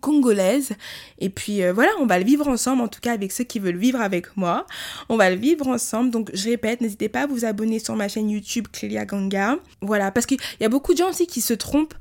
congolaises. 0.00 0.70
Et 1.18 1.28
puis 1.28 1.62
euh, 1.62 1.72
voilà, 1.72 1.90
on 1.98 2.06
va 2.06 2.18
le 2.18 2.24
vivre 2.24 2.46
ensemble, 2.46 2.82
en 2.82 2.88
tout 2.88 3.00
cas 3.00 3.12
avec 3.12 3.32
ceux 3.32 3.44
qui 3.44 3.58
veulent 3.58 3.76
vivre 3.76 4.00
avec 4.00 4.36
moi. 4.36 4.66
On 5.08 5.16
va 5.16 5.30
le 5.30 5.36
vivre 5.36 5.66
ensemble. 5.66 6.10
Donc 6.10 6.30
je 6.34 6.50
répète, 6.50 6.80
n'hésitez 6.80 7.08
pas 7.08 7.22
à 7.22 7.26
vous 7.26 7.44
abonner 7.44 7.80
sur 7.80 7.96
ma 7.96 8.08
chaîne 8.08 8.30
YouTube 8.30 8.68
Clélia 8.72 9.04
Ganga. 9.06 9.56
Voilà, 9.80 10.12
parce 10.12 10.26
qu'il 10.26 10.38
y 10.60 10.64
a 10.64 10.68
beaucoup 10.68 10.92
de 10.92 10.98
gens 10.98 11.10
aussi 11.10 11.26
qui 11.26 11.40
se 11.40 11.54
trompent 11.54 11.94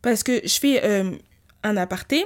parce 0.00 0.22
que 0.22 0.40
je 0.44 0.58
fais 0.58 0.84
euh, 0.84 1.10
un 1.62 1.76
aparté. 1.76 2.24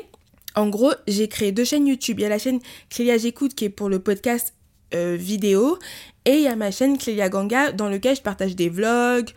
En 0.55 0.69
gros, 0.69 0.93
j'ai 1.07 1.29
créé 1.29 1.53
deux 1.53 1.65
chaînes 1.65 1.87
YouTube. 1.87 2.19
Il 2.19 2.23
y 2.23 2.27
a 2.27 2.29
la 2.29 2.39
chaîne 2.39 2.61
Clélia 2.91 3.19
J'écoute 3.19 3.55
qui 3.55 3.65
est 3.65 3.71
pour 3.71 3.89
le 3.89 3.99
podcast 4.01 4.55
euh, 4.95 5.17
vidéo 5.19 5.79
et 6.25 6.35
il 6.35 6.43
y 6.43 6.49
a 6.49 6.57
ma 6.57 6.71
chaîne 6.71 6.99
Clélia 6.99 7.29
Ganga 7.29 7.73
dans 7.73 7.89
lequel 7.89 8.17
je 8.17 8.23
partage 8.23 8.55
des 8.55 8.69
vlogs, 8.69 9.31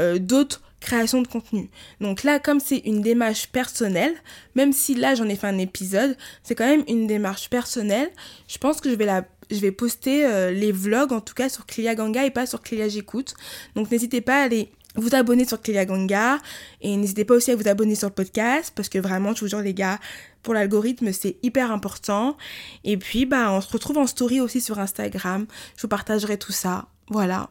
euh, 0.00 0.18
d'autres 0.18 0.62
créations 0.80 1.22
de 1.22 1.28
contenu. 1.28 1.70
Donc 2.00 2.22
là, 2.22 2.38
comme 2.38 2.60
c'est 2.60 2.78
une 2.78 3.00
démarche 3.00 3.48
personnelle, 3.48 4.14
même 4.54 4.72
si 4.72 4.94
là 4.94 5.14
j'en 5.14 5.28
ai 5.28 5.36
fait 5.36 5.46
un 5.46 5.58
épisode, 5.58 6.16
c'est 6.42 6.54
quand 6.54 6.66
même 6.66 6.84
une 6.88 7.06
démarche 7.06 7.50
personnelle. 7.50 8.10
Je 8.48 8.58
pense 8.58 8.80
que 8.80 8.90
je 8.90 8.94
vais 8.94 9.06
la 9.06 9.24
je 9.50 9.60
vais 9.60 9.70
poster 9.70 10.26
euh, 10.26 10.50
les 10.50 10.72
vlogs 10.72 11.12
en 11.12 11.20
tout 11.20 11.34
cas 11.34 11.48
sur 11.48 11.66
Clélia 11.66 11.94
Ganga 11.94 12.24
et 12.24 12.30
pas 12.30 12.46
sur 12.46 12.62
Clélia 12.62 12.88
J'écoute. 12.88 13.34
Donc 13.74 13.90
n'hésitez 13.90 14.20
pas 14.20 14.40
à 14.40 14.44
aller 14.44 14.70
vous 14.96 15.14
abonner 15.14 15.44
sur 15.44 15.58
Ganga 15.62 16.38
et 16.80 16.96
n'hésitez 16.96 17.24
pas 17.24 17.34
aussi 17.34 17.50
à 17.50 17.56
vous 17.56 17.68
abonner 17.68 17.94
sur 17.94 18.08
le 18.08 18.14
podcast 18.14 18.72
parce 18.74 18.88
que 18.88 18.98
vraiment, 18.98 19.34
je 19.34 19.40
vous 19.40 19.48
jure 19.48 19.60
les 19.60 19.74
gars, 19.74 19.98
pour 20.42 20.54
l'algorithme, 20.54 21.12
c'est 21.12 21.36
hyper 21.42 21.72
important. 21.72 22.36
Et 22.84 22.96
puis, 22.96 23.26
bah, 23.26 23.50
on 23.52 23.60
se 23.60 23.70
retrouve 23.72 23.98
en 23.98 24.06
story 24.06 24.40
aussi 24.40 24.60
sur 24.60 24.78
Instagram. 24.78 25.46
Je 25.76 25.82
vous 25.82 25.88
partagerai 25.88 26.38
tout 26.38 26.52
ça. 26.52 26.86
Voilà. 27.08 27.50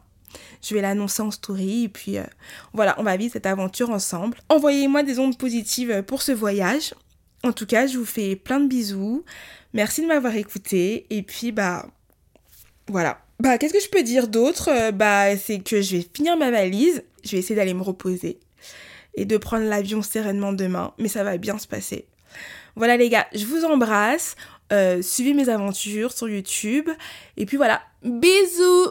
Je 0.62 0.74
vais 0.74 0.80
l'annoncer 0.80 1.22
en 1.22 1.30
story 1.30 1.84
et 1.84 1.88
puis 1.88 2.18
euh, 2.18 2.24
voilà, 2.72 2.94
on 2.98 3.02
va 3.02 3.16
vivre 3.16 3.32
cette 3.32 3.46
aventure 3.46 3.90
ensemble. 3.90 4.38
Envoyez-moi 4.48 5.02
des 5.02 5.18
ondes 5.18 5.38
positives 5.38 6.02
pour 6.02 6.22
ce 6.22 6.32
voyage. 6.32 6.94
En 7.42 7.52
tout 7.52 7.66
cas, 7.66 7.86
je 7.86 7.98
vous 7.98 8.04
fais 8.04 8.36
plein 8.36 8.60
de 8.60 8.66
bisous. 8.66 9.24
Merci 9.72 10.02
de 10.02 10.06
m'avoir 10.06 10.34
écouté 10.34 11.06
et 11.10 11.22
puis 11.22 11.52
bah 11.52 11.86
voilà. 12.88 13.25
Bah 13.38 13.58
qu'est-ce 13.58 13.74
que 13.74 13.80
je 13.80 13.88
peux 13.88 14.02
dire 14.02 14.28
d'autre? 14.28 14.70
Euh, 14.70 14.92
Bah 14.92 15.36
c'est 15.36 15.58
que 15.58 15.82
je 15.82 15.96
vais 15.96 16.06
finir 16.14 16.36
ma 16.36 16.50
valise 16.50 17.02
je 17.26 17.32
vais 17.32 17.38
essayer 17.38 17.56
d'aller 17.56 17.74
me 17.74 17.82
reposer 17.82 18.38
et 19.14 19.24
de 19.24 19.36
prendre 19.36 19.64
l'avion 19.64 20.02
sereinement 20.02 20.52
demain, 20.52 20.92
mais 20.98 21.08
ça 21.08 21.24
va 21.24 21.36
bien 21.36 21.58
se 21.58 21.66
passer. 21.66 22.06
Voilà 22.76 22.96
les 22.96 23.08
gars, 23.08 23.26
je 23.34 23.44
vous 23.46 23.64
embrasse. 23.64 24.36
Euh, 24.72 25.00
suivez 25.00 25.32
mes 25.32 25.48
aventures 25.48 26.12
sur 26.12 26.28
YouTube. 26.28 26.88
Et 27.36 27.46
puis 27.46 27.56
voilà, 27.56 27.82
bisous 28.02 28.90